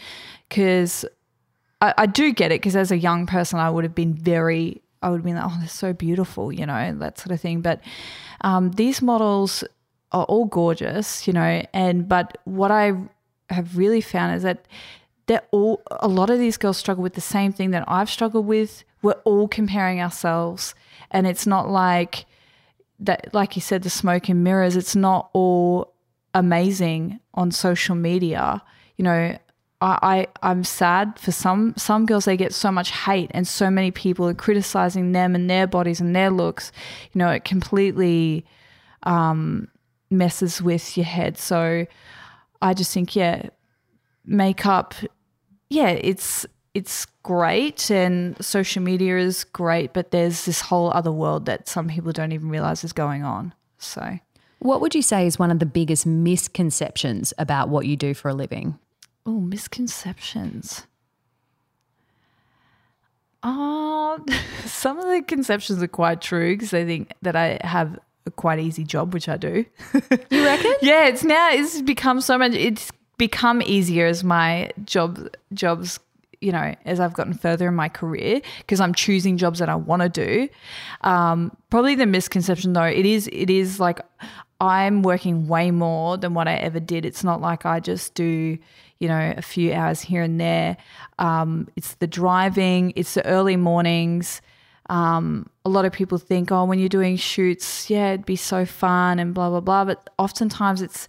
because 0.49 1.05
I, 1.79 1.93
I 1.99 2.05
do 2.05 2.33
get 2.33 2.51
it 2.51 2.59
because 2.59 2.75
as 2.75 2.91
a 2.91 2.97
young 2.97 3.25
person, 3.27 3.59
I 3.59 3.69
would 3.69 3.85
have 3.85 3.95
been 3.95 4.13
very, 4.13 4.81
I 5.01 5.09
would 5.09 5.19
have 5.19 5.23
been 5.25 5.35
like, 5.35 5.45
oh, 5.47 5.55
they're 5.59 5.69
so 5.69 5.93
beautiful, 5.93 6.51
you 6.51 6.65
know, 6.65 6.95
that 6.99 7.17
sort 7.17 7.31
of 7.31 7.39
thing. 7.39 7.61
But 7.61 7.79
um, 8.41 8.71
these 8.71 9.01
models 9.01 9.63
are 10.11 10.25
all 10.25 10.45
gorgeous, 10.45 11.27
you 11.27 11.33
know, 11.33 11.63
and 11.73 12.07
but 12.07 12.37
what 12.45 12.71
I 12.71 12.93
have 13.49 13.77
really 13.77 14.01
found 14.01 14.35
is 14.35 14.43
that 14.43 14.65
they're 15.27 15.43
all, 15.51 15.81
a 15.91 16.07
lot 16.07 16.29
of 16.29 16.39
these 16.39 16.57
girls 16.57 16.77
struggle 16.77 17.03
with 17.03 17.13
the 17.13 17.21
same 17.21 17.53
thing 17.53 17.71
that 17.71 17.83
I've 17.87 18.09
struggled 18.09 18.47
with. 18.47 18.83
We're 19.01 19.21
all 19.23 19.47
comparing 19.47 20.01
ourselves, 20.01 20.73
and 21.11 21.27
it's 21.27 21.45
not 21.45 21.69
like 21.69 22.25
that, 22.99 23.33
like 23.33 23.55
you 23.55 23.61
said, 23.61 23.83
the 23.83 23.89
smoke 23.89 24.27
and 24.27 24.43
mirrors. 24.43 24.75
It's 24.75 24.95
not 24.95 25.29
all 25.33 25.93
amazing 26.33 27.19
on 27.33 27.51
social 27.51 27.95
media. 27.95 28.61
You 28.97 29.03
know, 29.03 29.37
I, 29.81 30.27
I 30.41 30.49
I'm 30.49 30.63
sad 30.63 31.19
for 31.19 31.31
some 31.31 31.75
some 31.77 32.05
girls. 32.05 32.25
They 32.25 32.35
get 32.35 32.53
so 32.53 32.71
much 32.71 32.91
hate, 32.91 33.31
and 33.33 33.47
so 33.47 33.69
many 33.69 33.91
people 33.91 34.27
are 34.27 34.33
criticizing 34.33 35.11
them 35.11 35.35
and 35.35 35.49
their 35.49 35.67
bodies 35.67 36.01
and 36.01 36.15
their 36.15 36.29
looks. 36.31 36.71
You 37.13 37.19
know, 37.19 37.29
it 37.29 37.45
completely 37.45 38.45
um, 39.03 39.69
messes 40.09 40.61
with 40.61 40.97
your 40.97 41.05
head. 41.05 41.37
So 41.37 41.85
I 42.61 42.73
just 42.73 42.93
think, 42.93 43.15
yeah, 43.15 43.49
makeup, 44.25 44.93
yeah, 45.69 45.89
it's 45.89 46.45
it's 46.73 47.05
great, 47.23 47.89
and 47.89 48.43
social 48.43 48.81
media 48.81 49.17
is 49.17 49.43
great, 49.43 49.93
but 49.93 50.11
there's 50.11 50.45
this 50.45 50.61
whole 50.61 50.91
other 50.91 51.11
world 51.11 51.45
that 51.45 51.67
some 51.67 51.87
people 51.87 52.11
don't 52.11 52.31
even 52.31 52.49
realize 52.49 52.83
is 52.83 52.93
going 52.93 53.23
on. 53.23 53.53
So. 53.77 54.19
What 54.59 54.81
would 54.81 54.93
you 54.93 55.01
say 55.01 55.25
is 55.25 55.39
one 55.39 55.51
of 55.51 55.59
the 55.59 55.65
biggest 55.65 56.05
misconceptions 56.05 57.33
about 57.37 57.69
what 57.69 57.85
you 57.85 57.95
do 57.95 58.13
for 58.13 58.27
a 58.27 58.33
living? 58.33 58.77
Oh, 59.25 59.39
misconceptions. 59.39 60.85
Oh, 63.41 64.19
some 64.65 64.99
of 64.99 65.05
the 65.05 65.21
conceptions 65.21 65.81
are 65.81 65.87
quite 65.87 66.21
true 66.21 66.55
because 66.55 66.71
they 66.71 66.85
think 66.85 67.13
that 67.21 67.35
I 67.35 67.59
have 67.63 67.97
a 68.29 68.31
quite 68.31 68.59
easy 68.59 68.83
job, 68.83 69.13
which 69.13 69.27
I 69.27 69.37
do. 69.37 69.65
You 70.31 70.45
reckon? 70.45 70.73
yeah, 70.81 71.07
it's 71.07 71.23
now 71.23 71.51
it's 71.51 71.81
become 71.81 72.21
so 72.21 72.37
much. 72.37 72.53
It's 72.53 72.91
become 73.17 73.61
easier 73.61 74.05
as 74.05 74.23
my 74.23 74.71
job 74.85 75.29
jobs. 75.53 75.99
You 76.41 76.53
know, 76.53 76.73
as 76.85 77.01
I've 77.01 77.13
gotten 77.13 77.33
further 77.33 77.67
in 77.67 77.75
my 77.75 77.89
career, 77.89 78.41
because 78.59 78.79
I'm 78.79 78.93
choosing 78.93 79.37
jobs 79.37 79.59
that 79.59 79.67
I 79.67 79.75
want 79.75 80.03
to 80.03 80.07
do. 80.07 80.47
Um, 81.01 81.51
probably 81.69 81.95
the 81.95 82.05
misconception, 82.05 82.71
though, 82.71 82.83
it 82.83 83.05
is 83.05 83.27
it 83.33 83.49
is 83.49 83.77
like 83.77 83.99
I'm 84.61 85.01
working 85.01 85.47
way 85.47 85.71
more 85.71 86.17
than 86.17 86.33
what 86.33 86.47
I 86.47 86.55
ever 86.55 86.79
did. 86.79 87.05
It's 87.05 87.25
not 87.25 87.41
like 87.41 87.65
I 87.65 87.81
just 87.81 88.13
do, 88.13 88.57
you 88.99 89.07
know, 89.07 89.33
a 89.35 89.41
few 89.41 89.73
hours 89.73 89.99
here 89.99 90.21
and 90.21 90.39
there. 90.39 90.77
Um, 91.17 91.67
it's 91.75 91.95
the 91.95 92.07
driving, 92.07 92.93
it's 92.95 93.15
the 93.15 93.25
early 93.25 93.57
mornings. 93.57 94.41
Um, 94.89 95.49
a 95.65 95.69
lot 95.69 95.85
of 95.85 95.93
people 95.93 96.17
think, 96.17 96.51
oh, 96.51 96.65
when 96.65 96.79
you're 96.79 96.89
doing 96.89 97.15
shoots, 97.15 97.89
yeah, 97.89 98.13
it'd 98.13 98.25
be 98.25 98.35
so 98.35 98.65
fun 98.65 99.19
and 99.19 99.33
blah 99.33 99.49
blah 99.49 99.61
blah. 99.61 99.85
But 99.85 100.09
oftentimes 100.17 100.81
it's 100.81 101.07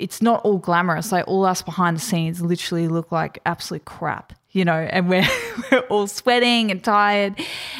it's 0.00 0.22
not 0.22 0.42
all 0.44 0.58
glamorous. 0.58 1.12
Like 1.12 1.28
all 1.28 1.44
us 1.44 1.62
behind 1.62 1.96
the 1.96 2.00
scenes 2.00 2.40
literally 2.40 2.88
look 2.88 3.12
like 3.12 3.38
absolute 3.46 3.84
crap, 3.84 4.32
you 4.50 4.64
know, 4.64 4.88
and 4.90 5.08
we're, 5.08 5.26
we're 5.72 5.80
all 5.90 6.06
sweating 6.06 6.70
and 6.70 6.82
tired. 6.82 7.38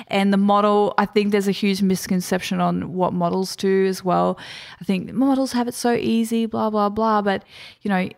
And 0.09 0.33
the 0.33 0.37
model, 0.37 0.95
I 0.99 1.07
think 1.07 1.33
there's 1.33 1.49
a 1.49 1.53
huge 1.53 1.83
misconception 1.83 2.61
on 2.61 2.93
what 2.93 3.13
models 3.13 3.57
do 3.57 3.87
as 3.87 4.05
well. 4.05 4.39
I 4.81 4.85
think 4.85 5.13
models 5.13 5.53
have 5.53 5.67
it 5.67 5.75
so 5.75 5.95
easy, 5.95 6.47
blah, 6.47 6.71
blah, 6.71 6.91
blah. 6.91 7.23
But, 7.23 7.45
you 7.83 7.89
know, 7.89 8.09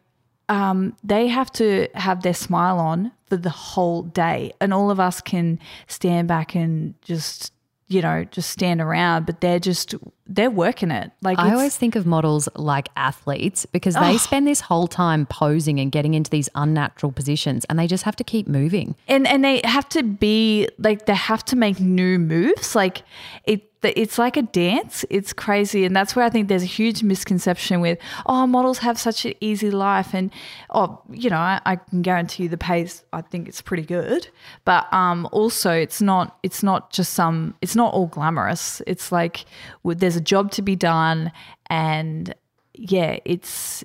um, 0.49 0.97
they 1.03 1.29
have 1.29 1.51
to 1.53 1.89
have 1.95 2.23
their 2.23 2.35
smile 2.35 2.79
on 2.79 3.13
for 3.27 3.37
the 3.37 3.51
whole 3.51 4.03
day. 4.03 4.53
And 4.61 4.75
all 4.75 4.91
of 4.91 5.01
us 5.01 5.21
can 5.21 5.59
stand 5.87 6.29
back 6.29 6.55
and 6.55 6.95
just, 7.03 7.53
you 7.89 8.03
know, 8.03 8.25
just 8.25 8.51
stand 8.51 8.81
around, 8.81 9.27
but 9.27 9.41
they're 9.41 9.59
just, 9.59 9.95
they're 10.27 10.51
working 10.51 10.91
it. 10.91 11.11
Like, 11.23 11.39
I 11.39 11.53
always 11.53 11.77
think 11.77 11.95
of 11.97 12.07
models 12.07 12.49
like 12.55 12.89
athletes 12.97 13.67
because 13.67 13.95
they 13.95 14.19
spend 14.19 14.47
this 14.47 14.61
whole 14.61 14.87
time 14.87 15.27
posing 15.27 15.79
and 15.79 15.93
getting 15.93 16.15
into 16.15 16.31
these 16.31 16.49
unnatural 16.55 17.13
positions 17.13 17.65
and 17.67 17.79
they 17.79 17.87
just 17.87 18.05
have 18.05 18.17
to 18.17 18.25
keep 18.25 18.49
moving. 18.49 18.95
and 19.09 19.27
and 19.27 19.45
they 19.45 19.61
have 19.65 19.89
to 19.91 20.03
be 20.03 20.69
like 20.79 21.07
they 21.07 21.15
have 21.15 21.45
to 21.47 21.57
make 21.57 21.81
new 21.81 22.19
moves 22.19 22.75
like 22.75 23.03
it 23.45 23.72
it's 23.85 24.19
like 24.19 24.37
a 24.37 24.43
dance. 24.43 25.05
It's 25.11 25.33
crazy. 25.33 25.85
And 25.85 25.95
that's 25.95 26.15
where 26.15 26.25
i 26.25 26.31
think 26.31 26.49
there's 26.49 26.63
a 26.63 26.67
huge 26.67 27.03
misconception 27.03 27.81
with 27.81 27.99
oh 28.27 28.47
models 28.47 28.79
have 28.79 28.99
such 28.99 29.25
an 29.25 29.35
easy 29.41 29.71
life. 29.71 30.15
And 30.15 30.31
oh 30.71 31.01
you 31.11 31.31
know 31.31 31.37
i, 31.37 31.61
I 31.67 31.77
can 31.77 32.03
guarantee 32.03 32.45
you 32.45 32.49
the 32.49 32.57
pace 32.57 33.05
i 33.13 33.21
think 33.21 33.49
it's 33.49 33.61
pretty 33.61 33.85
good. 33.85 34.29
But 34.65 34.93
um 34.93 35.29
also 35.33 35.73
it's 35.73 36.01
not 36.01 36.39
it's 36.43 36.63
not 36.63 36.93
just 36.93 37.13
some 37.15 37.55
it's 37.61 37.77
not 37.77 37.93
all 37.93 38.07
glamorous. 38.07 38.81
It's 38.87 39.13
like 39.13 39.45
there's 39.85 40.17
a 40.17 40.21
job 40.21 40.51
to 40.53 40.63
be 40.63 40.77
done. 40.77 41.33
And 41.67 42.35
yeah 42.75 43.19
it's 43.25 43.85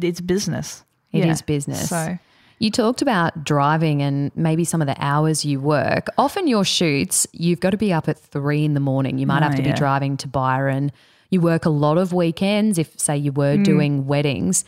it's 0.00 0.20
business. 0.20 0.84
It 1.12 1.26
is 1.26 1.36
is 1.36 1.42
business. 1.42 1.88
so 1.88 2.18
You 2.62 2.70
talked 2.70 3.02
about 3.02 3.42
driving 3.42 4.02
and 4.02 4.30
maybe 4.36 4.64
some 4.64 4.80
of 4.80 4.86
the 4.86 4.94
hours 5.00 5.44
you 5.44 5.58
work. 5.58 6.06
Often 6.16 6.46
your 6.46 6.64
shoots, 6.64 7.26
you've 7.32 7.58
got 7.58 7.70
to 7.70 7.76
be 7.76 7.92
up 7.92 8.08
at 8.08 8.16
three 8.16 8.64
in 8.64 8.74
the 8.74 8.80
morning. 8.80 9.18
You 9.18 9.26
might 9.26 9.40
Oh, 9.42 9.46
have 9.48 9.56
to 9.56 9.62
be 9.62 9.72
driving 9.72 10.16
to 10.18 10.28
Byron. 10.28 10.92
You 11.28 11.40
work 11.40 11.64
a 11.64 11.70
lot 11.70 11.98
of 11.98 12.12
weekends 12.12 12.78
if, 12.78 12.96
say, 13.00 13.16
you 13.16 13.32
were 13.32 13.56
Hmm. 13.56 13.62
doing 13.64 14.06
weddings. 14.06 14.64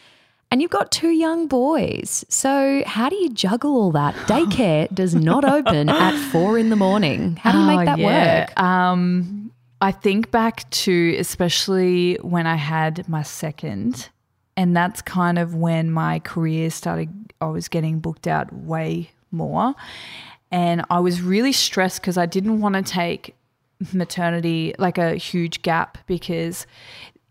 And 0.50 0.61
you've 0.61 0.72
got 0.72 0.90
two 0.90 1.11
young 1.11 1.46
boys. 1.46 2.24
So, 2.28 2.83
how 2.85 3.09
do 3.09 3.14
you 3.16 3.28
juggle 3.30 3.76
all 3.76 3.92
that? 3.92 4.14
Daycare 4.26 4.92
does 4.92 5.14
not 5.14 5.44
open 5.44 5.88
at 5.88 6.16
four 6.33 6.59
in 6.59 6.70
the 6.70 6.76
morning. 6.76 7.37
How 7.37 7.52
do 7.52 7.59
you 7.59 7.64
Oh, 7.64 7.76
make 7.76 7.87
that 7.87 7.98
yeah. 7.98 8.40
work? 8.40 8.61
Um, 8.61 9.52
I 9.80 9.92
think 9.92 10.33
back 10.33 10.68
to 10.70 11.14
especially 11.20 12.16
when 12.22 12.46
I 12.48 12.57
had 12.57 13.09
my 13.09 13.22
second, 13.22 14.09
and 14.57 14.76
that's 14.76 15.00
kind 15.00 15.38
of 15.38 15.54
when 15.54 15.92
my 15.92 16.18
career 16.18 16.70
started. 16.70 17.11
I 17.40 17.47
was 17.47 17.68
getting 17.68 18.01
booked 18.01 18.27
out 18.27 18.53
way 18.53 19.11
more, 19.31 19.75
and 20.51 20.85
I 20.90 21.01
was 21.01 21.20
really 21.20 21.53
stressed 21.53 22.01
because 22.01 22.16
I 22.16 22.27
didn't 22.27 22.61
want 22.61 22.75
to 22.75 22.83
take 22.83 23.35
maternity 23.92 24.75
like 24.79 24.99
a 24.99 25.16
huge 25.16 25.62
gap 25.62 25.99
because 26.07 26.66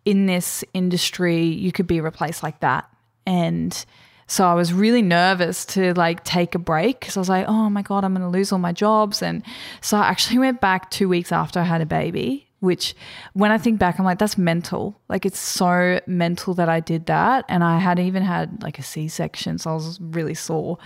in 0.06 0.26
this 0.26 0.64
industry 0.74 1.46
you 1.46 1.72
could 1.72 1.88
be 1.88 2.02
replaced 2.02 2.44
like 2.44 2.60
that. 2.60 2.90
And 3.26 3.86
so 4.28 4.46
I 4.46 4.54
was 4.54 4.74
really 4.74 5.02
nervous 5.02 5.66
to 5.68 5.94
like 5.94 6.24
take 6.24 6.56
a 6.56 6.60
break 6.60 7.00
because 7.00 7.18
I 7.18 7.20
was 7.20 7.30
like, 7.30 7.48
oh 7.48 7.70
my 7.70 7.82
God, 7.82 8.04
I'm 8.04 8.14
going 8.14 8.24
to 8.24 8.30
lose 8.30 8.52
all 8.52 8.60
my 8.60 8.72
jobs. 8.72 9.22
And 9.22 9.44
so 9.82 9.98
I 9.98 10.08
actually 10.08 10.40
went 10.40 10.62
back 10.62 10.92
two 10.92 11.08
weeks 11.08 11.32
after 11.32 11.60
I 11.60 11.64
had 11.64 11.82
a 11.82 11.86
baby, 11.86 12.48
which 12.64 12.96
when 13.34 13.52
I 13.52 13.58
think 13.58 13.78
back, 13.78 14.00
I'm 14.00 14.06
like, 14.06 14.20
that's 14.20 14.38
mental. 14.38 14.98
Like 15.10 15.26
it's 15.26 15.38
so 15.38 16.00
mental 16.08 16.54
that 16.54 16.70
I 16.70 16.80
did 16.80 17.08
that. 17.08 17.44
And 17.50 17.62
I 17.62 17.78
had 17.78 18.00
even 18.00 18.24
had 18.24 18.64
like 18.64 18.80
a 18.80 18.84
C 18.84 19.10
section, 19.10 19.58
so 19.58 19.72
I 19.72 19.74
was 19.74 20.00
really 20.00 20.34
sore. 20.34 20.78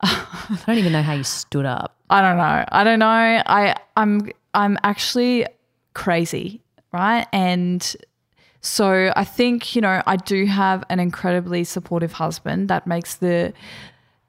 I 0.00 0.58
don't 0.66 0.78
even 0.78 0.90
know 0.90 1.02
how 1.02 1.12
you 1.12 1.24
stood 1.24 1.66
up. 1.66 1.94
I 2.10 2.22
don't 2.22 2.38
know. 2.38 2.64
I 2.72 2.82
don't 2.82 2.98
know. 2.98 3.06
I 3.06 3.76
I'm 3.94 4.30
I'm 4.54 4.78
actually 4.82 5.44
crazy, 5.92 6.62
right? 6.92 7.26
And 7.30 7.94
so 8.62 9.12
I 9.14 9.24
think, 9.24 9.76
you 9.76 9.82
know, 9.82 10.02
I 10.06 10.16
do 10.16 10.46
have 10.46 10.82
an 10.88 10.98
incredibly 10.98 11.62
supportive 11.64 12.12
husband 12.12 12.68
that 12.68 12.86
makes 12.86 13.16
the 13.16 13.52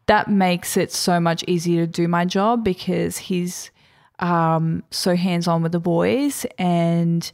that 0.07 0.27
makes 0.27 0.75
it 0.75 0.91
so 0.91 1.21
much 1.21 1.45
easier 1.47 1.85
to 1.85 1.91
do 1.91 2.09
my 2.09 2.25
job 2.25 2.61
because 2.65 3.17
he's 3.19 3.71
um, 4.19 4.83
so 4.91 5.15
hands 5.15 5.47
on 5.47 5.63
with 5.63 5.71
the 5.71 5.79
boys 5.79 6.45
and 6.57 7.31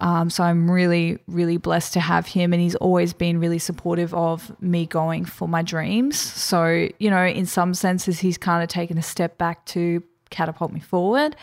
um, 0.00 0.30
so 0.30 0.44
I'm 0.44 0.70
really, 0.70 1.18
really 1.26 1.56
blessed 1.56 1.92
to 1.94 2.00
have 2.00 2.26
him, 2.26 2.52
and 2.52 2.62
he's 2.62 2.76
always 2.76 3.12
been 3.12 3.40
really 3.40 3.58
supportive 3.58 4.14
of 4.14 4.54
me 4.62 4.86
going 4.86 5.24
for 5.24 5.48
my 5.48 5.62
dreams. 5.62 6.18
So, 6.18 6.88
you 6.98 7.10
know, 7.10 7.24
in 7.24 7.46
some 7.46 7.74
senses, 7.74 8.20
he's 8.20 8.38
kind 8.38 8.62
of 8.62 8.68
taken 8.68 8.96
a 8.96 9.02
step 9.02 9.38
back 9.38 9.64
to 9.66 10.02
catapult 10.30 10.72
me 10.72 10.80
forward. 10.80 11.34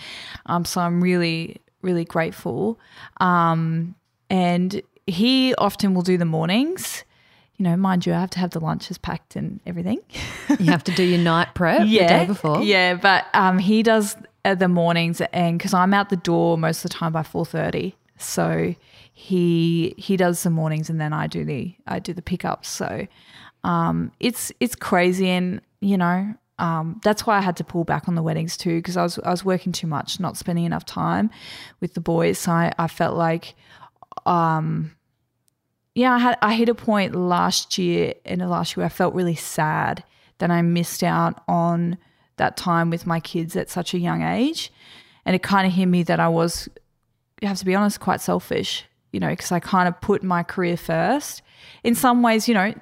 Um, 0.46 0.64
so 0.64 0.80
I'm 0.80 1.02
really, 1.02 1.58
really 1.82 2.06
grateful. 2.06 2.80
Um, 3.18 3.96
and 4.30 4.82
he 5.06 5.54
often 5.56 5.94
will 5.94 6.02
do 6.02 6.18
the 6.18 6.26
mornings. 6.26 7.04
You 7.58 7.64
know, 7.64 7.76
mind 7.76 8.06
you, 8.06 8.14
I 8.14 8.20
have 8.20 8.30
to 8.32 8.40
have 8.40 8.52
the 8.52 8.60
lunches 8.60 8.98
packed 8.98 9.36
and 9.36 9.60
everything. 9.66 10.00
You 10.60 10.72
have 10.72 10.84
to 10.86 10.92
do 10.94 11.04
your 11.04 11.20
night 11.20 11.56
prep 11.56 11.82
the 11.82 12.08
day 12.08 12.26
before. 12.28 12.62
Yeah, 12.62 12.96
but 12.96 13.26
um, 13.34 13.60
he 13.60 13.84
does 13.84 14.16
the 14.54 14.68
mornings, 14.68 15.22
and 15.34 15.58
because 15.58 15.74
I'm 15.74 15.94
out 15.94 16.10
the 16.10 16.18
door 16.18 16.58
most 16.58 16.86
of 16.86 16.92
the 16.92 16.98
time 16.98 17.14
by 17.14 17.24
four 17.24 17.46
thirty, 17.46 17.96
so 18.18 18.76
he 19.12 19.96
he 19.98 20.18
does 20.18 20.44
the 20.44 20.50
mornings, 20.50 20.90
and 20.90 21.02
then 21.02 21.14
I 21.14 21.26
do 21.26 21.44
the 21.44 21.74
I 21.88 22.00
do 22.00 22.14
the 22.14 22.22
pickups. 22.22 22.68
So 22.68 23.08
um, 23.64 24.12
it's 24.20 24.52
it's 24.60 24.76
crazy, 24.76 25.30
and 25.30 25.62
you 25.80 25.98
know 25.98 26.36
um, 26.60 27.02
that's 27.04 27.26
why 27.26 27.38
I 27.38 27.42
had 27.42 27.58
to 27.58 27.64
pull 27.64 27.84
back 27.84 28.08
on 28.08 28.16
the 28.16 28.22
weddings 28.22 28.56
too, 28.58 28.78
because 28.78 28.98
I 28.98 29.04
was 29.04 29.18
I 29.20 29.32
was 29.32 29.44
working 29.44 29.72
too 29.72 29.88
much, 29.88 30.20
not 30.20 30.38
spending 30.38 30.66
enough 30.66 30.86
time 30.86 31.30
with 31.80 31.94
the 31.96 32.02
boys. 32.02 32.38
So 32.40 32.52
I, 32.52 32.74
I 32.78 32.88
felt 32.88 33.18
like 33.18 33.56
um, 34.26 34.96
yeah, 35.96 36.14
I 36.14 36.20
had 36.20 36.38
I 36.42 36.54
hit 36.54 36.70
a 36.70 36.76
point 36.76 37.16
last 37.16 37.78
year 37.78 38.14
in 38.26 38.40
the 38.40 38.48
last 38.48 38.76
year 38.76 38.86
I 38.86 38.90
felt 38.90 39.16
really 39.16 39.36
sad 39.36 40.04
that 40.38 40.52
I 40.52 40.62
missed 40.62 41.04
out 41.04 41.42
on 41.48 41.98
that 42.38 42.58
time 42.58 42.90
with 42.90 43.06
my 43.06 43.20
kids 43.20 43.56
at 43.56 43.70
such 43.70 43.94
a 43.94 44.00
young 44.00 44.22
age. 44.22 44.72
And 45.26 45.36
it 45.36 45.44
kind 45.44 45.66
of 45.66 45.74
hit 45.74 45.88
me 45.88 46.04
that 46.04 46.20
I 46.20 46.28
was, 46.28 46.70
you 47.42 47.48
have 47.48 47.58
to 47.58 47.66
be 47.66 47.76
honest, 47.76 48.00
quite 48.00 48.22
selfish, 48.22 48.86
you 49.12 49.20
know, 49.20 49.30
because 49.30 49.52
I 49.52 49.60
kind 49.60 49.88
of 49.88 50.00
put 50.02 50.24
my 50.24 50.44
career 50.44 50.78
first. 50.78 51.42
In 51.84 51.96
some 51.96 52.22
ways, 52.22 52.48
you 52.48 52.54
know, 52.54 52.74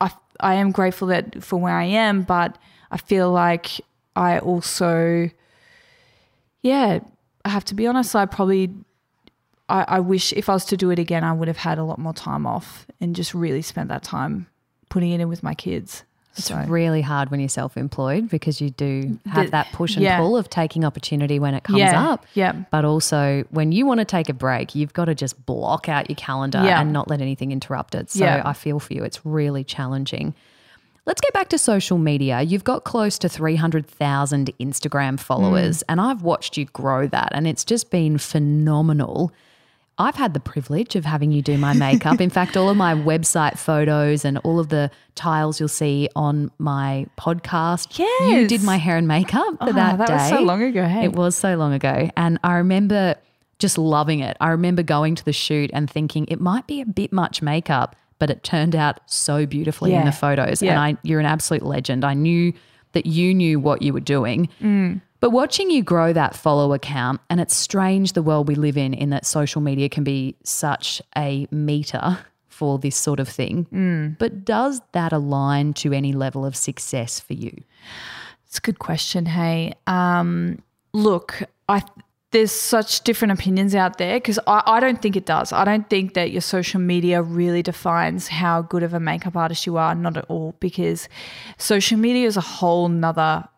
I, 0.00 0.12
I 0.40 0.54
am 0.54 0.72
grateful 0.72 1.08
that 1.08 1.42
for 1.42 1.56
where 1.56 1.76
I 1.76 1.84
am, 1.84 2.22
but 2.22 2.58
I 2.90 2.96
feel 2.96 3.30
like 3.30 3.80
I 4.16 4.38
also, 4.38 5.30
yeah, 6.62 7.00
I 7.44 7.48
have 7.48 7.64
to 7.66 7.74
be 7.74 7.86
honest, 7.86 8.16
I 8.16 8.26
probably 8.26 8.70
I, 9.68 9.84
I 9.88 10.00
wish 10.00 10.32
if 10.32 10.48
I 10.48 10.54
was 10.54 10.64
to 10.66 10.76
do 10.76 10.90
it 10.90 10.98
again, 10.98 11.24
I 11.24 11.32
would 11.32 11.48
have 11.48 11.58
had 11.58 11.78
a 11.78 11.84
lot 11.84 11.98
more 11.98 12.14
time 12.14 12.46
off 12.46 12.86
and 13.00 13.14
just 13.14 13.34
really 13.34 13.62
spent 13.62 13.88
that 13.88 14.02
time 14.02 14.46
putting 14.88 15.10
it 15.12 15.20
in 15.20 15.28
with 15.28 15.42
my 15.42 15.54
kids. 15.54 16.04
It's 16.38 16.48
so. 16.48 16.64
really 16.68 17.02
hard 17.02 17.30
when 17.30 17.40
you're 17.40 17.48
self 17.48 17.76
employed 17.76 18.28
because 18.28 18.60
you 18.60 18.70
do 18.70 19.18
have 19.26 19.46
the, 19.46 19.50
that 19.50 19.72
push 19.72 19.96
and 19.96 20.04
yeah. 20.04 20.18
pull 20.18 20.36
of 20.36 20.48
taking 20.48 20.84
opportunity 20.84 21.38
when 21.38 21.54
it 21.54 21.64
comes 21.64 21.78
yeah, 21.78 22.08
up. 22.10 22.26
Yeah. 22.34 22.52
But 22.70 22.84
also 22.84 23.44
when 23.50 23.72
you 23.72 23.86
want 23.86 23.98
to 23.98 24.04
take 24.04 24.28
a 24.28 24.34
break, 24.34 24.74
you've 24.74 24.92
got 24.92 25.06
to 25.06 25.14
just 25.14 25.44
block 25.46 25.88
out 25.88 26.08
your 26.08 26.16
calendar 26.16 26.62
yeah. 26.64 26.80
and 26.80 26.92
not 26.92 27.08
let 27.08 27.20
anything 27.20 27.52
interrupt 27.52 27.94
it. 27.94 28.10
So 28.10 28.24
I 28.26 28.52
feel 28.52 28.78
for 28.78 28.94
you. 28.94 29.04
It's 29.04 29.24
really 29.24 29.64
challenging. 29.64 30.34
Let's 31.08 31.22
get 31.22 31.32
back 31.32 31.48
to 31.48 31.58
social 31.58 31.96
media. 31.96 32.42
You've 32.42 32.64
got 32.64 32.84
close 32.84 33.18
to 33.20 33.30
300,000 33.30 34.52
Instagram 34.60 35.18
followers, 35.18 35.78
mm. 35.78 35.84
and 35.88 36.02
I've 36.02 36.20
watched 36.20 36.58
you 36.58 36.66
grow 36.66 37.06
that, 37.06 37.30
and 37.32 37.48
it's 37.48 37.64
just 37.64 37.90
been 37.90 38.18
phenomenal. 38.18 39.32
I've 40.00 40.14
had 40.14 40.32
the 40.32 40.40
privilege 40.40 40.94
of 40.94 41.04
having 41.04 41.32
you 41.32 41.42
do 41.42 41.58
my 41.58 41.72
makeup. 41.74 42.20
In 42.20 42.30
fact, 42.30 42.56
all 42.56 42.68
of 42.68 42.76
my 42.76 42.94
website 42.94 43.58
photos 43.58 44.24
and 44.24 44.38
all 44.38 44.60
of 44.60 44.68
the 44.68 44.92
tiles 45.16 45.58
you'll 45.58 45.68
see 45.68 46.08
on 46.14 46.52
my 46.58 47.06
podcast, 47.18 47.98
yes. 47.98 48.32
you 48.32 48.46
did 48.46 48.62
my 48.62 48.76
hair 48.76 48.96
and 48.96 49.08
makeup 49.08 49.58
for 49.58 49.70
oh, 49.70 49.72
that, 49.72 49.98
that 49.98 50.06
day. 50.06 50.14
That 50.14 50.30
was 50.30 50.38
so 50.38 50.40
long 50.40 50.62
ago. 50.62 50.84
Hey? 50.84 51.04
It 51.04 51.14
was 51.14 51.34
so 51.34 51.56
long 51.56 51.72
ago. 51.72 52.10
And 52.16 52.38
I 52.44 52.54
remember 52.54 53.16
just 53.58 53.76
loving 53.76 54.20
it. 54.20 54.36
I 54.40 54.50
remember 54.50 54.84
going 54.84 55.16
to 55.16 55.24
the 55.24 55.32
shoot 55.32 55.68
and 55.72 55.90
thinking 55.90 56.26
it 56.28 56.40
might 56.40 56.68
be 56.68 56.80
a 56.80 56.86
bit 56.86 57.12
much 57.12 57.42
makeup, 57.42 57.96
but 58.20 58.30
it 58.30 58.44
turned 58.44 58.76
out 58.76 59.00
so 59.06 59.46
beautifully 59.46 59.90
yeah. 59.90 60.00
in 60.00 60.06
the 60.06 60.12
photos. 60.12 60.62
Yeah. 60.62 60.70
And 60.70 60.80
I, 60.80 60.96
you're 61.02 61.18
an 61.18 61.26
absolute 61.26 61.64
legend. 61.64 62.04
I 62.04 62.14
knew 62.14 62.52
that 62.92 63.06
you 63.06 63.34
knew 63.34 63.58
what 63.58 63.82
you 63.82 63.92
were 63.92 64.00
doing. 64.00 64.48
Mm. 64.62 65.02
But 65.20 65.30
watching 65.30 65.70
you 65.70 65.82
grow 65.82 66.12
that 66.12 66.36
follow 66.36 66.76
count, 66.78 67.20
and 67.28 67.40
it's 67.40 67.56
strange 67.56 68.12
the 68.12 68.22
world 68.22 68.48
we 68.48 68.54
live 68.54 68.76
in, 68.76 68.94
in 68.94 69.10
that 69.10 69.26
social 69.26 69.60
media 69.60 69.88
can 69.88 70.04
be 70.04 70.36
such 70.44 71.02
a 71.16 71.48
meter 71.50 72.18
for 72.48 72.78
this 72.78 72.96
sort 72.96 73.20
of 73.20 73.28
thing. 73.28 73.66
Mm. 73.72 74.18
But 74.18 74.44
does 74.44 74.80
that 74.92 75.12
align 75.12 75.74
to 75.74 75.92
any 75.92 76.12
level 76.12 76.44
of 76.44 76.56
success 76.56 77.20
for 77.20 77.34
you? 77.34 77.52
It's 78.46 78.58
a 78.58 78.60
good 78.60 78.78
question. 78.78 79.26
Hey, 79.26 79.74
um, 79.86 80.62
look, 80.92 81.42
I 81.68 81.82
there's 82.30 82.52
such 82.52 83.02
different 83.02 83.32
opinions 83.32 83.74
out 83.74 83.96
there 83.96 84.16
because 84.16 84.38
I, 84.46 84.62
I 84.66 84.80
don't 84.80 85.00
think 85.00 85.16
it 85.16 85.24
does. 85.24 85.50
I 85.50 85.64
don't 85.64 85.88
think 85.88 86.12
that 86.14 86.30
your 86.30 86.42
social 86.42 86.78
media 86.78 87.22
really 87.22 87.62
defines 87.62 88.28
how 88.28 88.62
good 88.62 88.82
of 88.82 88.92
a 88.92 89.00
makeup 89.00 89.34
artist 89.34 89.66
you 89.66 89.78
are. 89.78 89.94
Not 89.94 90.16
at 90.16 90.26
all, 90.28 90.54
because 90.60 91.08
social 91.56 91.98
media 91.98 92.26
is 92.26 92.36
a 92.36 92.42
whole 92.42 92.88
nother 92.88 93.48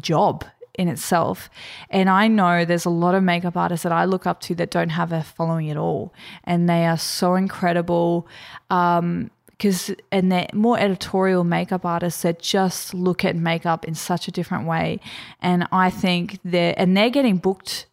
job 0.00 0.44
in 0.78 0.88
itself. 0.88 1.50
And 1.90 2.08
I 2.08 2.28
know 2.28 2.64
there's 2.64 2.86
a 2.86 2.90
lot 2.90 3.14
of 3.14 3.22
makeup 3.22 3.56
artists 3.56 3.82
that 3.82 3.92
I 3.92 4.04
look 4.04 4.26
up 4.26 4.40
to 4.42 4.54
that 4.54 4.70
don't 4.70 4.90
have 4.90 5.12
a 5.12 5.22
following 5.22 5.68
at 5.70 5.76
all. 5.76 6.14
And 6.44 6.68
they 6.68 6.86
are 6.86 6.96
so 6.96 7.34
incredible. 7.34 8.26
Um, 8.70 9.30
because 9.50 9.92
and 10.12 10.30
they're 10.30 10.46
more 10.54 10.78
editorial 10.78 11.42
makeup 11.42 11.84
artists 11.84 12.22
that 12.22 12.38
just 12.38 12.94
look 12.94 13.24
at 13.24 13.34
makeup 13.34 13.84
in 13.84 13.92
such 13.92 14.28
a 14.28 14.30
different 14.30 14.68
way 14.68 15.00
and 15.42 15.66
i 15.72 15.90
think 15.90 16.38
they're 16.44 16.74
and 16.76 16.96
they're 16.96 17.10
getting 17.10 17.38
booked 17.38 17.86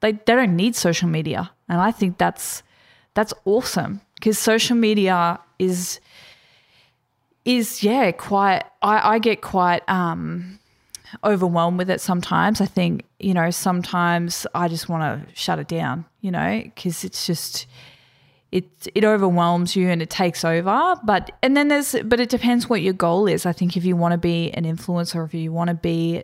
they, 0.00 0.10
they 0.10 0.34
don't 0.34 0.56
need 0.56 0.74
social 0.74 1.08
media 1.08 1.52
and 1.68 1.80
i 1.80 1.92
think 1.92 2.18
that's 2.18 2.64
that's 3.14 3.32
awesome 3.44 4.00
because 4.16 4.36
social 4.36 4.76
media 4.76 5.38
is 5.60 6.00
is 7.44 7.84
yeah 7.84 8.10
quite 8.10 8.64
i, 8.82 9.14
I 9.14 9.18
get 9.20 9.42
quite 9.42 9.88
um 9.88 10.58
overwhelmed 11.24 11.78
with 11.78 11.90
it 11.90 12.00
sometimes. 12.00 12.60
I 12.60 12.66
think, 12.66 13.04
you 13.18 13.34
know, 13.34 13.50
sometimes 13.50 14.46
I 14.54 14.68
just 14.68 14.88
want 14.88 15.02
to 15.02 15.34
shut 15.34 15.58
it 15.58 15.68
down, 15.68 16.04
you 16.20 16.30
know, 16.30 16.62
because 16.62 17.04
it's 17.04 17.26
just 17.26 17.66
it 18.52 18.68
it 18.94 19.04
overwhelms 19.04 19.76
you 19.76 19.88
and 19.88 20.00
it 20.00 20.10
takes 20.10 20.44
over. 20.44 20.94
But 21.04 21.30
and 21.42 21.56
then 21.56 21.68
there's 21.68 21.96
but 22.04 22.20
it 22.20 22.28
depends 22.28 22.68
what 22.68 22.82
your 22.82 22.94
goal 22.94 23.26
is. 23.26 23.46
I 23.46 23.52
think 23.52 23.76
if 23.76 23.84
you 23.84 23.96
want 23.96 24.12
to 24.12 24.18
be 24.18 24.50
an 24.52 24.64
influencer, 24.64 25.24
if 25.24 25.34
you 25.34 25.52
want 25.52 25.68
to 25.68 25.74
be 25.74 26.22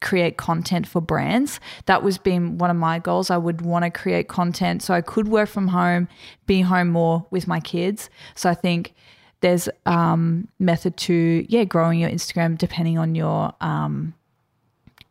create 0.00 0.36
content 0.36 0.86
for 0.86 1.00
brands. 1.00 1.58
That 1.86 2.02
was 2.02 2.18
being 2.18 2.58
one 2.58 2.70
of 2.70 2.76
my 2.76 2.98
goals. 2.98 3.30
I 3.30 3.36
would 3.36 3.62
want 3.62 3.84
to 3.84 3.90
create 3.90 4.28
content 4.28 4.82
so 4.82 4.94
I 4.94 5.00
could 5.00 5.28
work 5.28 5.48
from 5.48 5.68
home, 5.68 6.08
be 6.46 6.60
home 6.60 6.88
more 6.88 7.26
with 7.30 7.48
my 7.48 7.60
kids. 7.60 8.08
So 8.34 8.48
I 8.48 8.54
think 8.54 8.94
there's 9.40 9.68
um 9.86 10.48
method 10.58 10.96
to 10.96 11.46
yeah 11.48 11.64
growing 11.64 12.00
your 12.00 12.10
Instagram 12.10 12.58
depending 12.58 12.98
on 12.98 13.14
your 13.14 13.52
um 13.60 14.14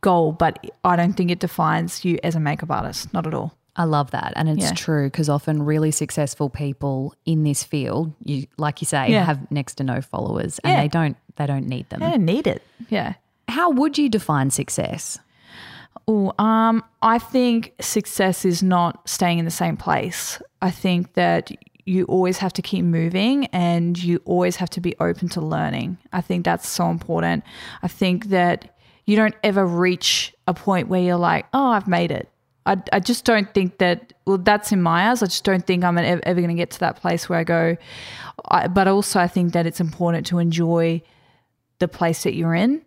goal, 0.01 0.31
but 0.31 0.63
I 0.83 0.95
don't 0.95 1.13
think 1.13 1.31
it 1.31 1.39
defines 1.39 2.05
you 2.05 2.19
as 2.23 2.36
a 2.36 2.39
makeup 2.39 2.71
artist, 2.71 3.13
not 3.13 3.27
at 3.27 3.33
all. 3.33 3.57
I 3.77 3.83
love 3.83 4.12
that. 4.12 4.33
And 4.36 4.49
it's 4.49 4.63
yeah. 4.63 4.73
true 4.73 5.07
because 5.07 5.29
often 5.29 5.62
really 5.63 5.91
successful 5.91 6.49
people 6.49 7.13
in 7.25 7.43
this 7.43 7.63
field, 7.63 8.13
you 8.23 8.47
like 8.57 8.81
you 8.81 8.86
say, 8.86 9.12
yeah. 9.12 9.23
have 9.23 9.51
next 9.51 9.75
to 9.75 9.83
no 9.83 10.01
followers 10.01 10.60
and 10.60 10.73
yeah. 10.73 10.81
they 10.81 10.88
don't 10.88 11.15
they 11.36 11.45
don't 11.45 11.67
need 11.67 11.88
them. 11.89 11.99
They 11.99 12.10
don't 12.10 12.25
need 12.25 12.47
it. 12.47 12.63
Yeah. 12.89 13.13
How 13.47 13.69
would 13.69 13.97
you 13.97 14.10
define 14.10 14.49
success? 14.49 15.19
Oh, 16.07 16.33
um, 16.39 16.83
I 17.01 17.19
think 17.19 17.73
success 17.79 18.45
is 18.45 18.63
not 18.63 19.07
staying 19.07 19.39
in 19.39 19.45
the 19.45 19.51
same 19.51 19.77
place. 19.77 20.41
I 20.62 20.71
think 20.71 21.13
that 21.13 21.51
you 21.86 22.03
always 22.05 22.38
have 22.39 22.53
to 22.53 22.62
keep 22.62 22.83
moving 22.83 23.45
and 23.47 23.97
you 24.01 24.21
always 24.25 24.57
have 24.57 24.69
to 24.71 24.81
be 24.81 24.95
open 24.99 25.29
to 25.29 25.41
learning. 25.41 25.97
I 26.12 26.21
think 26.21 26.43
that's 26.43 26.67
so 26.67 26.89
important. 26.89 27.43
I 27.81 27.88
think 27.88 28.25
that 28.25 28.76
you 29.08 29.15
don't 29.15 29.36
ever 29.43 29.65
reach 29.65 30.36
a 30.46 30.54
point 30.54 30.89
where 30.89 31.02
you're 31.02 31.15
like, 31.15 31.48
oh, 31.54 31.70
I've 31.70 31.88
made 31.88 32.12
it. 32.12 32.30
I, 32.65 32.76
I 32.91 33.00
just 33.00 33.24
don't 33.24 33.52
think 33.54 33.78
that, 33.78 34.12
well, 34.26 34.38
that's 34.38 34.74
in 34.74 34.82
my 34.82 35.10
eyes. 35.10 35.24
I 35.24 35.28
just 35.28 35.46
don't 35.46 35.65
think 35.65 35.86
I'm 35.86 35.98
ever, 35.98 36.22
ever 36.24 36.41
going 36.41 36.50
to 36.50 36.62
get 36.62 36.72
to 36.72 36.80
that 36.82 36.98
place 36.98 37.30
where 37.30 37.39
I 37.39 37.46
go. 37.46 37.78
I, 38.50 38.67
but 38.67 38.89
also, 38.89 39.20
I 39.22 39.28
think 39.28 39.54
that 39.54 39.65
it's 39.65 39.80
important 39.80 40.28
to 40.28 40.39
enjoy 40.39 41.02
the 41.80 41.88
place 41.88 42.24
that 42.24 42.36
you're 42.36 42.54
in. 42.54 42.82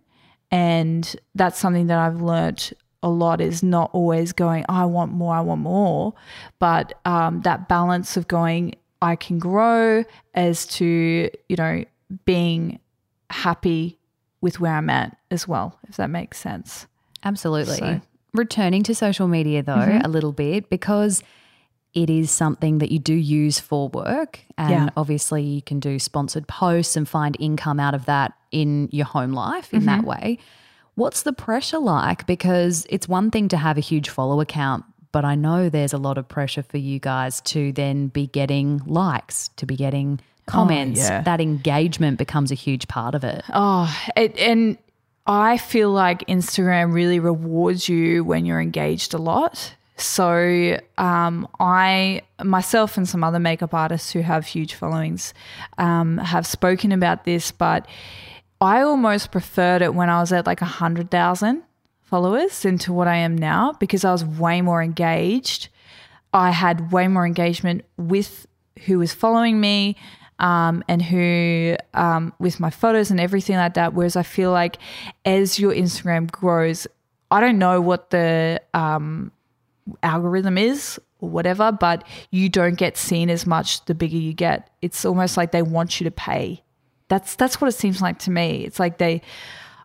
And 0.51 1.17
that's 1.35 1.59
something 1.59 1.87
that 1.87 1.99
I've 1.99 2.21
learnt 2.21 2.75
a 3.03 3.09
lot 3.09 3.41
is 3.41 3.63
not 3.63 3.89
always 3.95 4.33
going, 4.33 4.67
I 4.69 4.85
want 4.85 5.13
more, 5.13 5.35
I 5.35 5.41
want 5.41 5.63
more, 5.63 6.13
but 6.59 6.93
um, 7.07 7.41
that 7.43 7.67
balance 7.67 8.19
of 8.19 8.29
going, 8.29 8.75
I 9.01 9.17
can 9.17 9.39
grow 9.39 10.05
as 10.35 10.67
to, 10.67 11.31
you 11.49 11.57
know, 11.57 11.85
being 12.27 12.79
happy 13.31 14.00
with 14.41 14.61
where 14.61 14.75
I'm 14.75 14.91
at 14.91 15.17
as 15.31 15.47
well, 15.47 15.79
if 15.89 15.97
that 15.97 16.11
makes 16.11 16.39
sense. 16.39 16.87
Absolutely. 17.25 17.77
So- 17.77 17.85
Mm-hmm. 17.85 18.05
Returning 18.33 18.85
to 18.85 18.95
social 18.95 19.27
media 19.27 19.61
though, 19.61 20.01
a 20.05 20.09
little 20.09 20.31
bit, 20.31 20.71
because 20.71 21.21
it 21.95 22.09
is 22.09 22.31
something 22.31 22.79
that 22.79 22.93
you 22.93 23.01
do 23.01 23.13
use 23.13 23.59
for 23.59 23.89
work. 23.89 24.39
And 24.57 24.71
Yeah. 24.71 24.89
obviously, 24.97 25.43
you 25.43 25.61
can 25.61 25.81
do 25.81 25.99
sponsored 25.99 26.47
posts 26.47 26.95
and 26.97 27.09
find 27.09 27.37
income 27.41 27.81
out 27.81 27.93
of 27.93 28.05
that 28.05 28.35
in 28.53 28.89
your 28.93 29.07
home 29.07 29.33
life 29.33 29.73
in 29.75 29.81
Mm-hmm. 29.81 29.87
that 29.89 30.05
way. 30.05 30.39
What's 30.95 31.23
the 31.23 31.33
pressure 31.33 31.81
like? 31.81 32.25
Because 32.27 32.87
it's 32.89 33.09
one 33.09 33.33
thing 33.33 33.49
to 33.49 33.57
have 33.57 33.77
a 33.77 33.81
huge 33.81 34.09
follow 34.09 34.41
account, 34.41 34.85
but 35.11 35.25
I 35.25 35.35
know 35.35 35.69
there's 35.69 35.93
a 35.93 35.99
lot 35.99 36.17
of 36.17 36.29
pressure 36.29 36.63
for 36.63 36.79
you 36.79 37.01
guys 37.01 37.41
to 37.47 37.73
then 37.73 38.07
be 38.07 38.29
getting 38.29 38.81
likes, 38.87 39.49
to 39.57 39.67
be 39.67 39.75
getting 39.75 40.21
comments. 40.51 41.01
yeah. 41.01 41.23
That 41.23 41.41
engagement 41.41 42.19
becomes 42.19 42.51
a 42.51 42.55
huge 42.55 42.89
part 42.89 43.15
of 43.15 43.25
it. 43.25 43.45
Oh, 43.53 43.95
it, 44.17 44.37
and 44.39 44.79
I 45.27 45.59
feel 45.59 45.91
like 45.91 46.27
Instagram 46.27 46.93
really 46.93 47.21
rewards 47.21 47.89
you 47.89 48.25
when 48.25 48.47
you're 48.47 48.61
engaged 48.61 49.15
a 49.15 49.19
lot. 49.19 49.75
So 49.97 50.79
um, 50.97 51.47
I 51.59 52.23
myself 52.43 52.97
and 52.97 53.09
some 53.09 53.23
other 53.23 53.39
makeup 53.39 53.75
artists 53.75 54.11
who 54.13 54.23
have 54.23 54.47
huge 54.47 54.75
followings 54.75 55.35
um, 55.77 56.17
have 56.19 56.47
spoken 56.47 56.91
about 56.91 57.25
this, 57.25 57.53
but 57.53 57.87
I 58.61 58.81
almost 58.81 59.31
preferred 59.31 59.83
it 59.83 59.95
when 59.95 60.09
I 60.09 60.21
was 60.21 60.33
at 60.33 60.47
like 60.47 60.63
a 60.63 60.67
hundred 60.67 61.11
thousand 61.11 61.63
followers 62.03 62.65
into 62.65 62.93
what 62.93 63.09
I 63.09 63.17
am 63.17 63.37
now 63.37 63.73
because 63.79 64.05
I 64.05 64.13
was 64.13 64.25
way 64.25 64.63
more 64.63 64.83
engaged. 64.83 65.69
I 66.33 66.51
had 66.51 66.93
way 66.93 67.07
more 67.07 67.27
engagement 67.27 67.85
with 67.97 68.47
who 68.87 68.99
was 68.99 69.13
following 69.13 69.61
me 69.61 69.97
um, 70.41 70.83
and 70.89 71.01
who 71.03 71.77
um, 71.95 72.33
with 72.39 72.59
my 72.59 72.71
photos 72.71 73.11
and 73.11 73.21
everything 73.21 73.57
like 73.57 73.75
that. 73.75 73.95
Whereas 73.95 74.17
I 74.17 74.23
feel 74.23 74.51
like 74.51 74.79
as 75.25 75.59
your 75.59 75.73
Instagram 75.73 76.31
grows, 76.31 76.87
I 77.31 77.41
don't 77.41 77.59
know 77.59 77.81
what 77.81 78.11
the 78.11 78.61
um, 78.75 79.31
algorithm 80.03 80.59
is 80.59 80.99
or 81.21 81.29
whatever, 81.29 81.71
but 81.71 82.05
you 82.31 82.49
don't 82.49 82.75
get 82.75 82.97
seen 82.97 83.31
as 83.31 83.47
much 83.47 83.85
the 83.85 83.95
bigger 83.95 84.17
you 84.17 84.33
get. 84.33 84.71
It's 84.83 85.05
almost 85.05 85.37
like 85.37 85.53
they 85.53 85.63
want 85.63 86.01
you 86.01 86.05
to 86.05 86.11
pay. 86.11 86.65
That's 87.09 87.37
that's 87.37 87.61
what 87.61 87.69
it 87.69 87.73
seems 87.73 88.01
like 88.01 88.19
to 88.21 88.31
me. 88.31 88.65
It's 88.65 88.81
like 88.81 88.99
they 88.99 89.23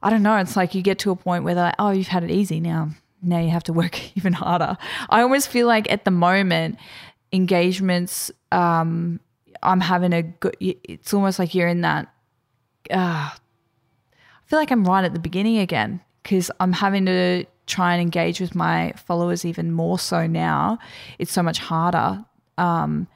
I 0.01 0.09
don't 0.09 0.23
know, 0.23 0.37
it's 0.37 0.55
like 0.55 0.75
you 0.75 0.81
get 0.81 0.99
to 0.99 1.11
a 1.11 1.15
point 1.15 1.43
where 1.43 1.55
they're 1.55 1.65
like, 1.65 1.75
oh, 1.79 1.91
you've 1.91 2.07
had 2.07 2.23
it 2.23 2.31
easy 2.31 2.59
now. 2.59 2.89
Now 3.21 3.39
you 3.39 3.49
have 3.49 3.63
to 3.63 3.73
work 3.73 3.99
even 4.17 4.33
harder. 4.33 4.77
I 5.09 5.21
almost 5.21 5.49
feel 5.49 5.67
like 5.67 5.91
at 5.91 6.05
the 6.05 6.11
moment, 6.11 6.77
engagements, 7.33 8.31
um, 8.51 9.19
I'm 9.65 9.82
having 9.82 10.13
a 10.13 10.23
good, 10.23 10.56
it's 10.60 11.13
almost 11.13 11.39
like 11.39 11.56
you're 11.56 11.67
in 11.67 11.82
that, 11.82 12.08
uh, 12.91 13.30
I 13.32 14.47
feel 14.47 14.60
like 14.60 14.71
I'm 14.71 14.86
right 14.86 15.04
at 15.04 15.13
the 15.13 15.19
beginning 15.19 15.58
again 15.58 16.01
because 16.23 16.51
I'm 16.60 16.73
having 16.73 17.06
to 17.08 17.45
try 17.67 17.93
and 17.93 18.01
engage 18.01 18.39
with 18.39 18.54
my 18.56 18.93
followers 18.95 19.43
even 19.43 19.71
more 19.71 19.97
so 19.97 20.28
now. 20.28 20.78
It's 21.17 21.32
so 21.32 21.41
much 21.41 21.58
harder. 21.58 22.23
Um, 22.58 23.08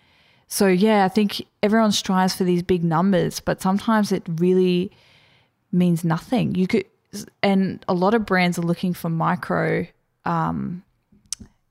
so 0.47 0.67
yeah, 0.67 1.05
I 1.05 1.07
think 1.07 1.45
everyone 1.61 1.91
strives 1.91 2.35
for 2.35 2.43
these 2.43 2.63
big 2.63 2.83
numbers, 2.83 3.39
but 3.39 3.61
sometimes 3.61 4.11
it 4.11 4.23
really 4.37 4.91
means 5.71 6.03
nothing. 6.03 6.55
You 6.55 6.65
could, 6.65 6.85
and 7.43 7.83
a 7.87 7.93
lot 7.93 8.15
of 8.15 8.25
brands 8.25 8.57
are 8.57 8.63
looking 8.63 8.93
for 8.95 9.09
micro 9.09 9.85
um, 10.25 10.83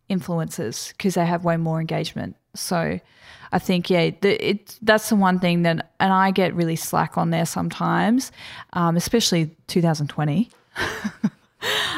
influencers 0.09 0.93
because 0.93 1.14
they 1.14 1.27
have 1.27 1.45
way 1.45 1.57
more 1.57 1.81
engagement. 1.81 2.37
So 2.59 3.01
I 3.53 3.59
think 3.59 3.90
yeah, 3.90 4.11
the, 4.21 4.51
it 4.51 4.79
that's 4.83 5.09
the 5.09 5.16
one 5.16 5.38
thing 5.38 5.62
that, 5.62 5.90
and 6.01 6.12
I 6.12 6.31
get 6.31 6.55
really 6.55 6.77
slack 6.77 7.16
on 7.16 7.31
there 7.31 7.47
sometimes, 7.47 8.33
um, 8.73 8.97
especially 8.97 9.51
2020. 9.68 10.51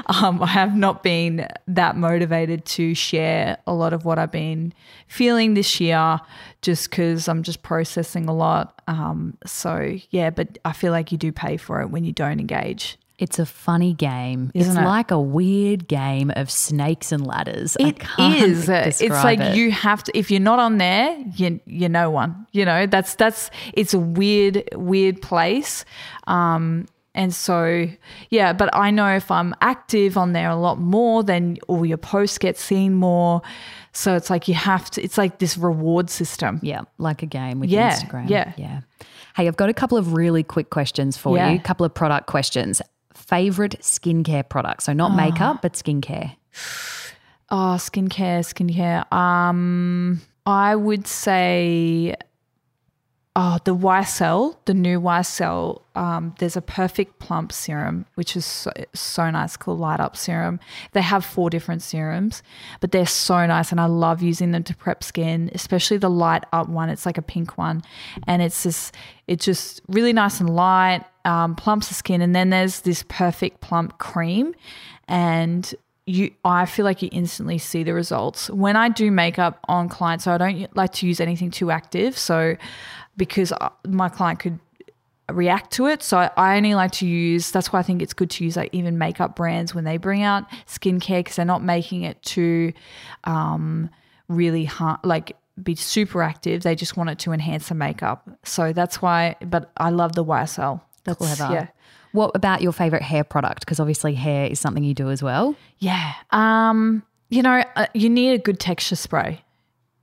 um, 0.06 0.42
I 0.42 0.46
have 0.46 0.74
not 0.76 1.02
been 1.02 1.46
that 1.68 1.96
motivated 1.96 2.64
to 2.66 2.94
share 2.94 3.58
a 3.66 3.74
lot 3.74 3.92
of 3.92 4.04
what 4.04 4.18
I've 4.18 4.32
been 4.32 4.72
feeling 5.06 5.54
this 5.54 5.80
year 5.80 6.20
just 6.62 6.90
because 6.90 7.28
I'm 7.28 7.42
just 7.42 7.62
processing 7.62 8.28
a 8.28 8.34
lot. 8.34 8.80
Um, 8.86 9.36
so, 9.44 9.96
yeah, 10.10 10.30
but 10.30 10.58
I 10.64 10.72
feel 10.72 10.92
like 10.92 11.12
you 11.12 11.18
do 11.18 11.32
pay 11.32 11.56
for 11.56 11.80
it 11.80 11.88
when 11.88 12.04
you 12.04 12.12
don't 12.12 12.40
engage. 12.40 12.98
It's 13.20 13.38
a 13.38 13.44
funny 13.46 13.92
game. 13.92 14.50
Isn't 14.54 14.72
it's 14.72 14.80
it? 14.80 14.84
like 14.84 15.10
a 15.10 15.20
weird 15.20 15.86
game 15.86 16.32
of 16.34 16.50
snakes 16.50 17.12
and 17.12 17.26
ladders. 17.26 17.76
It 17.78 18.02
is. 18.18 18.68
It's 18.68 19.00
like 19.02 19.38
it. 19.40 19.56
you 19.56 19.70
have 19.70 20.02
to. 20.04 20.18
If 20.18 20.30
you're 20.30 20.40
not 20.40 20.58
on 20.58 20.78
there, 20.78 21.16
you 21.36 21.60
you're 21.66 21.90
no 21.90 22.10
one. 22.10 22.46
You 22.52 22.64
know 22.64 22.86
that's 22.86 23.14
that's. 23.16 23.50
It's 23.74 23.92
a 23.94 23.98
weird 23.98 24.64
weird 24.74 25.20
place. 25.20 25.84
Um, 26.26 26.86
and 27.14 27.34
so 27.34 27.86
yeah, 28.30 28.52
but 28.54 28.74
I 28.74 28.90
know 28.90 29.14
if 29.14 29.30
I'm 29.30 29.54
active 29.60 30.16
on 30.16 30.32
there 30.32 30.48
a 30.48 30.56
lot 30.56 30.78
more, 30.78 31.22
then 31.22 31.58
all 31.68 31.84
your 31.84 31.98
posts 31.98 32.38
get 32.38 32.56
seen 32.56 32.94
more. 32.94 33.42
So 33.92 34.14
it's 34.14 34.30
like 34.30 34.48
you 34.48 34.54
have 34.54 34.90
to. 34.92 35.02
It's 35.02 35.18
like 35.18 35.40
this 35.40 35.58
reward 35.58 36.08
system. 36.08 36.58
Yeah, 36.62 36.82
like 36.98 37.22
a 37.22 37.26
game 37.26 37.60
with 37.60 37.68
Yeah, 37.68 37.92
Instagram. 37.96 38.30
yeah. 38.30 38.52
Yeah. 38.56 38.80
Hey, 39.36 39.46
I've 39.46 39.56
got 39.56 39.68
a 39.68 39.74
couple 39.74 39.98
of 39.98 40.12
really 40.14 40.42
quick 40.42 40.70
questions 40.70 41.16
for 41.16 41.36
Yeah. 41.36 41.50
you, 41.50 41.56
a 41.56 41.62
couple 41.62 41.84
of 41.84 41.92
product 41.92 42.26
questions. 42.26 42.80
Favorite 43.14 43.76
skincare 43.80 44.48
product? 44.48 44.82
So 44.84 44.92
not 44.92 45.14
makeup, 45.16 45.62
but 45.62 45.74
skincare. 45.74 46.36
Oh, 47.50 47.76
skincare, 47.78 48.40
skincare. 48.44 49.12
Um, 49.12 50.20
I 50.46 50.76
would 50.76 51.06
say, 51.06 52.14
oh, 53.36 53.58
the 53.64 53.74
YSL, 53.74 54.56
the 54.64 54.74
new 54.74 55.00
YSL. 55.00 55.82
Um, 55.94 56.34
there's 56.38 56.56
a 56.56 56.62
perfect 56.62 57.20
plump 57.20 57.52
serum, 57.52 58.06
which 58.14 58.36
is 58.36 58.44
so, 58.44 58.72
so 58.92 59.30
nice, 59.30 59.56
called 59.56 59.78
Light 59.78 60.00
Up 60.00 60.16
Serum. 60.16 60.58
They 60.92 61.02
have 61.02 61.24
four 61.24 61.48
different 61.48 61.82
serums, 61.82 62.42
but 62.80 62.90
they're 62.90 63.06
so 63.06 63.46
nice, 63.46 63.70
and 63.70 63.80
I 63.80 63.86
love 63.86 64.20
using 64.20 64.50
them 64.50 64.64
to 64.64 64.74
prep 64.74 65.04
skin, 65.04 65.50
especially 65.54 65.98
the 65.98 66.10
Light 66.10 66.44
Up 66.52 66.68
one. 66.68 66.90
It's 66.90 67.06
like 67.06 67.18
a 67.18 67.22
pink 67.22 67.56
one, 67.56 67.82
and 68.26 68.42
it's 68.42 68.64
just, 68.64 68.94
it's 69.28 69.44
just 69.44 69.80
really 69.88 70.12
nice 70.12 70.40
and 70.40 70.50
light, 70.50 71.04
um, 71.24 71.54
plumps 71.54 71.88
the 71.88 71.94
skin. 71.94 72.20
And 72.22 72.34
then 72.34 72.50
there's 72.50 72.80
this 72.80 73.04
perfect 73.08 73.60
plump 73.60 73.98
cream, 73.98 74.54
and 75.06 75.72
you 76.06 76.32
I 76.44 76.66
feel 76.66 76.84
like 76.84 77.02
you 77.02 77.08
instantly 77.12 77.58
see 77.58 77.84
the 77.84 77.94
results. 77.94 78.50
When 78.50 78.74
I 78.74 78.88
do 78.88 79.10
makeup 79.10 79.60
on 79.68 79.88
clients, 79.88 80.24
so 80.24 80.32
I 80.32 80.38
don't 80.38 80.76
like 80.76 80.92
to 80.94 81.06
use 81.06 81.20
anything 81.20 81.50
too 81.50 81.70
active, 81.70 82.18
so 82.18 82.56
because 83.20 83.52
uh, 83.52 83.68
my 83.86 84.08
client 84.08 84.40
could 84.40 84.58
react 85.30 85.72
to 85.74 85.86
it. 85.86 86.02
So 86.02 86.16
I- 86.18 86.56
only 86.56 86.74
like 86.74 86.90
to 86.92 87.06
use 87.06 87.50
that's 87.50 87.70
why 87.72 87.78
I 87.78 87.82
think 87.82 88.00
it's 88.02 88.14
good 88.14 88.30
to 88.30 88.44
use 88.44 88.56
like 88.56 88.70
even 88.72 88.96
makeup 88.98 89.36
brands 89.36 89.74
when 89.74 89.84
they 89.84 89.98
bring 89.98 90.22
out 90.22 90.44
skincare 90.66 91.20
because 91.20 91.36
they're 91.36 91.44
not 91.44 91.62
making 91.62 92.02
it 92.02 92.20
too 92.22 92.72
um 93.24 93.90
really 94.28 94.64
hard 94.64 94.98
like 95.04 95.36
be 95.62 95.74
super 95.76 96.22
active. 96.22 96.62
They 96.62 96.74
just 96.74 96.96
want 96.96 97.10
it 97.10 97.18
to 97.20 97.32
enhance 97.32 97.68
the 97.68 97.74
makeup. 97.74 98.28
So 98.44 98.72
that's 98.72 99.02
why 99.02 99.36
but 99.44 99.70
I 99.76 99.90
love 99.90 100.14
the 100.14 100.24
YSL. 100.24 100.80
That's 101.04 101.18
Clever. 101.18 101.52
yeah. 101.52 101.66
What 102.12 102.32
about 102.34 102.60
your 102.62 102.72
favorite 102.72 103.02
hair 103.02 103.22
product? 103.22 103.60
Because 103.60 103.78
obviously 103.78 104.14
hair 104.14 104.46
is 104.46 104.58
something 104.58 104.82
you 104.82 104.94
do 104.94 105.10
as 105.10 105.22
well. 105.22 105.54
Yeah. 105.78 106.14
Um, 106.30 107.02
you 107.28 107.42
know, 107.42 107.62
uh, 107.76 107.86
you 107.94 108.08
need 108.10 108.32
a 108.32 108.38
good 108.38 108.58
texture 108.58 108.96
spray. 108.96 109.42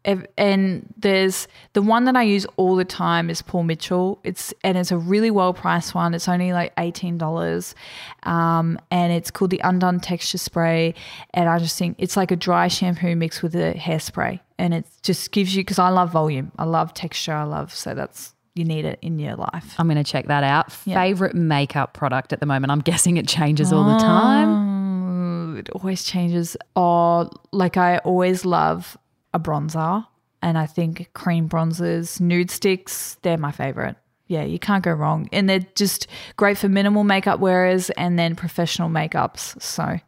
And 0.08 0.94
there's 0.96 1.50
the 1.74 1.82
one 1.82 2.06
that 2.06 2.16
I 2.16 2.24
use 2.24 2.46
all 2.56 2.78
the 2.78 2.86
time 2.86 3.30
is 3.30 3.42
Paul 3.42 3.64
Mitchell. 3.64 4.20
It's 4.24 4.54
and 4.64 4.78
it's 4.78 4.92
a 4.92 4.98
really 4.98 5.30
well 5.30 5.54
priced 5.54 5.94
one. 5.94 6.14
It's 6.14 6.30
only 6.30 6.54
like 6.54 6.72
eighteen 6.78 7.18
dollars, 7.18 7.76
um, 8.24 8.80
and 8.90 9.12
it's 9.12 9.30
called 9.30 9.52
the 9.52 9.60
Undone 9.66 10.00
Texture 10.00 10.38
Spray. 10.38 10.96
And 11.34 11.50
I 11.50 11.60
just 11.60 11.78
think 11.78 11.98
it's 12.00 12.16
like 12.16 12.32
a 12.32 12.38
dry 12.38 12.70
shampoo 12.70 13.18
mixed 13.18 13.44
with 13.44 13.54
a 13.56 13.74
hairspray, 13.74 14.40
and 14.58 14.74
it 14.74 14.86
just 15.04 15.32
gives 15.32 15.54
you 15.54 15.64
because 15.64 15.78
I 15.78 15.90
love 15.90 16.12
volume, 16.12 16.54
I 16.58 16.64
love 16.64 16.94
texture, 16.94 17.34
I 17.34 17.44
love 17.44 17.74
so 17.74 17.94
that's 17.94 18.34
you 18.56 18.64
need 18.64 18.86
it 18.86 19.00
in 19.02 19.20
your 19.20 19.36
life. 19.36 19.76
I'm 19.78 19.88
going 19.88 20.04
to 20.04 20.10
check 20.10 20.28
that 20.28 20.44
out. 20.44 20.72
Favorite 20.72 21.36
makeup 21.36 21.94
product 21.94 22.34
at 22.34 22.40
the 22.40 22.46
moment? 22.46 22.72
I'm 22.72 22.80
guessing 22.80 23.18
it 23.18 23.28
changes 23.28 23.72
all 23.72 23.84
the 23.84 24.00
time. 24.00 25.54
Oh, 25.54 25.60
it 25.60 25.70
always 25.72 26.04
changes. 26.04 26.58
Oh, 26.76 27.30
like 27.52 27.78
I 27.78 28.00
always 28.00 28.46
love 28.46 28.98
a 29.34 29.40
bronzer, 29.40 30.06
and 30.42 30.58
I 30.58 30.66
think 30.66 31.10
cream 31.14 31.50
bronzers, 31.50 32.20
nude 32.22 32.52
sticks, 32.52 33.18
they're 33.22 33.38
my 33.38 33.52
favorite. 33.52 33.96
Yeah, 34.28 34.44
you 34.44 34.60
can't 34.60 34.84
go 34.84 34.92
wrong, 34.92 35.30
and 35.32 35.48
they're 35.50 35.66
just 35.76 36.08
great 36.36 36.58
for 36.58 36.68
minimal 36.68 37.04
makeup 37.04 37.40
wearers 37.40 37.90
and 37.92 38.20
then 38.20 38.36
professional 38.36 38.90
makeups. 38.90 39.62
So, 39.62 40.00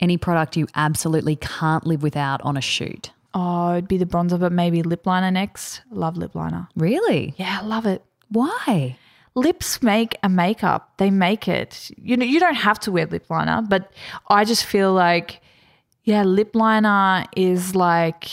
Any 0.00 0.16
product 0.16 0.56
you 0.56 0.66
absolutely 0.74 1.36
can't 1.36 1.86
live 1.86 2.02
without 2.02 2.40
on 2.42 2.56
a 2.56 2.60
shoot? 2.60 3.10
oh, 3.32 3.72
it'd 3.74 3.86
be 3.86 3.96
the 3.96 4.06
bronzer, 4.06 4.40
but 4.40 4.50
maybe 4.50 4.82
lip 4.82 5.06
liner 5.06 5.30
next. 5.30 5.82
Love 5.92 6.16
lip 6.16 6.34
liner. 6.34 6.66
Really? 6.74 7.32
Yeah, 7.36 7.60
I 7.62 7.64
love 7.64 7.86
it. 7.86 8.02
Why? 8.28 8.96
lips 9.36 9.80
make 9.80 10.16
a 10.24 10.28
makeup. 10.28 10.92
They 10.98 11.08
make 11.10 11.46
it. 11.46 11.90
You 11.96 12.16
know, 12.16 12.26
you 12.26 12.40
don't 12.40 12.56
have 12.56 12.80
to 12.80 12.90
wear 12.92 13.06
lip 13.06 13.30
liner, 13.30 13.62
but 13.62 13.92
I 14.28 14.44
just 14.44 14.64
feel 14.64 14.92
like 14.92 15.40
Yeah, 16.02 16.24
lip 16.24 16.56
liner 16.56 17.24
is 17.36 17.76
like 17.76 18.26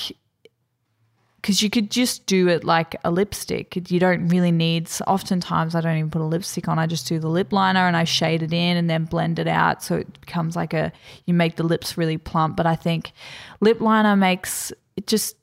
because 1.47 1.61
you 1.61 1.69
could 1.69 1.89
just 1.89 2.25
do 2.25 2.49
it 2.49 2.65
like 2.65 2.93
a 3.05 3.09
lipstick. 3.09 3.89
You 3.89 4.01
don't 4.01 4.27
really 4.27 4.51
need. 4.51 4.89
Oftentimes, 5.07 5.75
I 5.75 5.79
don't 5.81 5.95
even 5.97 6.11
put 6.11 6.21
a 6.21 6.25
lipstick 6.25 6.67
on. 6.67 6.77
I 6.77 6.87
just 6.87 7.07
do 7.07 7.19
the 7.19 7.29
lip 7.29 7.53
liner 7.53 7.87
and 7.87 7.95
I 7.95 8.03
shade 8.03 8.43
it 8.43 8.51
in 8.51 8.75
and 8.75 8.89
then 8.89 9.05
blend 9.05 9.39
it 9.39 9.47
out, 9.47 9.81
so 9.81 9.95
it 9.95 10.19
becomes 10.19 10.57
like 10.57 10.73
a. 10.73 10.91
You 11.25 11.33
make 11.33 11.55
the 11.55 11.63
lips 11.63 11.97
really 11.97 12.17
plump. 12.17 12.57
But 12.57 12.65
I 12.65 12.75
think 12.75 13.13
lip 13.61 13.79
liner 13.79 14.17
makes 14.17 14.73
it 14.97 15.07
just 15.07 15.37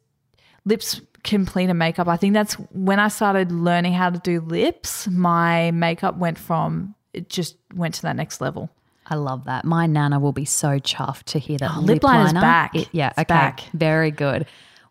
lips 0.66 1.00
complete 1.22 1.70
a 1.70 1.74
makeup. 1.74 2.06
I 2.06 2.18
think 2.18 2.34
that's 2.34 2.52
when 2.72 3.00
I 3.00 3.08
started 3.08 3.50
learning 3.50 3.94
how 3.94 4.10
to 4.10 4.18
do 4.18 4.42
lips. 4.42 5.08
My 5.08 5.70
makeup 5.70 6.18
went 6.18 6.36
from 6.36 6.94
it 7.14 7.30
just 7.30 7.56
went 7.74 7.94
to 7.94 8.02
that 8.02 8.16
next 8.16 8.42
level. 8.42 8.68
I 9.06 9.14
love 9.14 9.44
that. 9.46 9.64
My 9.64 9.86
nana 9.86 10.20
will 10.20 10.32
be 10.32 10.44
so 10.44 10.78
chuffed 10.80 11.24
to 11.24 11.38
hear 11.38 11.56
that 11.58 11.70
Oh, 11.76 11.80
lip, 11.80 11.88
lip 11.88 12.02
liner's 12.04 12.26
liner. 12.34 12.40
back. 12.42 12.74
It- 12.74 12.88
yeah, 12.92 13.08
It's 13.08 13.18
okay, 13.20 13.24
back. 13.28 13.60
very 13.72 14.10
good. 14.10 14.44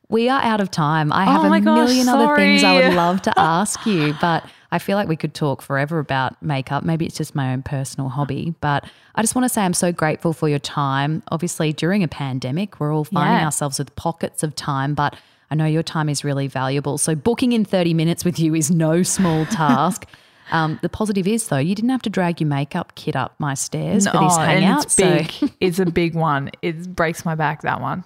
We 0.10 0.30
are 0.30 0.42
out 0.42 0.62
of 0.62 0.70
time. 0.70 1.12
I 1.12 1.26
have 1.26 1.44
Oh 1.44 1.54
a 1.54 1.60
gosh, 1.62 1.64
million 1.64 2.08
other 2.10 2.36
things 2.36 2.64
I 2.64 2.74
would 2.74 2.94
love 2.94 3.22
to 3.24 3.34
ask 3.40 3.86
you, 3.86 4.14
but 4.22 4.46
I 4.72 4.78
feel 4.80 4.96
like 4.98 5.08
we 5.08 5.16
could 5.16 5.34
talk 5.34 5.62
forever 5.62 5.98
about 6.00 6.42
makeup. 6.42 6.84
Maybe 6.84 7.06
it's 7.06 7.18
just 7.18 7.34
my 7.36 7.54
own 7.54 7.64
personal 7.64 8.10
hobby, 8.10 8.54
but 8.60 8.86
I 9.16 9.22
just 9.22 9.34
want 9.34 9.46
to 9.46 9.50
say 9.50 9.62
I'm 9.64 9.74
so 9.74 9.92
grateful 9.92 10.34
for 10.34 10.50
your 10.50 10.60
time. 10.60 11.24
Obviously, 11.32 11.74
during 11.74 12.04
a 12.04 12.08
pandemic, 12.08 12.80
we're 12.80 12.94
all 12.94 13.06
finding 13.06 13.38
Yeah. 13.40 13.46
ourselves 13.46 13.80
with 13.80 13.96
pockets 13.96 14.44
of 14.44 14.56
time, 14.56 14.94
but 14.94 15.16
I 15.50 15.56
know 15.56 15.66
your 15.66 15.84
time 15.84 16.10
is 16.10 16.24
really 16.24 16.48
valuable. 16.48 16.98
So 16.98 17.16
booking 17.16 17.52
in 17.54 17.64
30 17.66 17.94
minutes 17.94 18.26
with 18.26 18.40
you 18.40 18.56
is 18.56 18.70
no 18.72 19.04
small 19.04 19.46
task. 19.48 20.06
Um, 20.54 20.80
the 20.82 20.90
positive 20.90 21.28
is, 21.28 21.48
though, 21.48 21.58
you 21.58 21.76
didn't 21.76 21.90
have 21.90 22.04
to 22.04 22.10
drag 22.10 22.40
your 22.40 22.48
makeup 22.48 22.94
kit 22.96 23.16
up 23.16 23.34
my 23.40 23.56
stairs 23.56 24.06
for 24.08 24.20
this 24.20 24.38
hangout. 24.38 24.76
and 24.76 24.86
it's 24.86 24.96
big. 25.42 25.54
it's 25.60 25.80
a 25.80 25.86
big 25.86 26.16
one. 26.16 26.52
It 26.62 26.96
breaks 26.96 27.26
my 27.26 27.36
back. 27.36 27.64
That 27.64 27.82
one. 27.82 28.04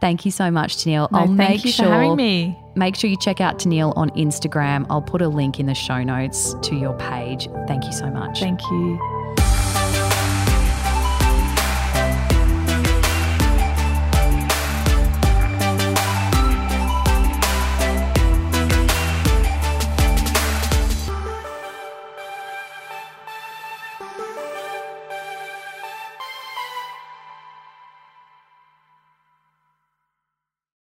Thank 0.00 0.24
you 0.24 0.30
so 0.30 0.50
much, 0.50 0.76
Tennille. 0.76 1.10
No, 1.12 1.18
I'll 1.18 1.26
thank 1.26 1.38
make 1.38 1.64
you 1.64 1.70
sure 1.70 1.86
for 1.86 1.92
having 1.92 2.16
me. 2.16 2.58
make 2.74 2.96
sure 2.96 3.08
you 3.08 3.16
check 3.18 3.40
out 3.40 3.58
Tennille 3.58 3.96
on 3.96 4.10
Instagram. 4.10 4.86
I'll 4.90 5.00
put 5.00 5.22
a 5.22 5.28
link 5.28 5.60
in 5.60 5.66
the 5.66 5.74
show 5.74 6.02
notes 6.02 6.54
to 6.62 6.74
your 6.74 6.94
page. 6.98 7.48
Thank 7.66 7.84
you 7.84 7.92
so 7.92 8.10
much. 8.10 8.40
Thank 8.40 8.60
you. 8.62 9.15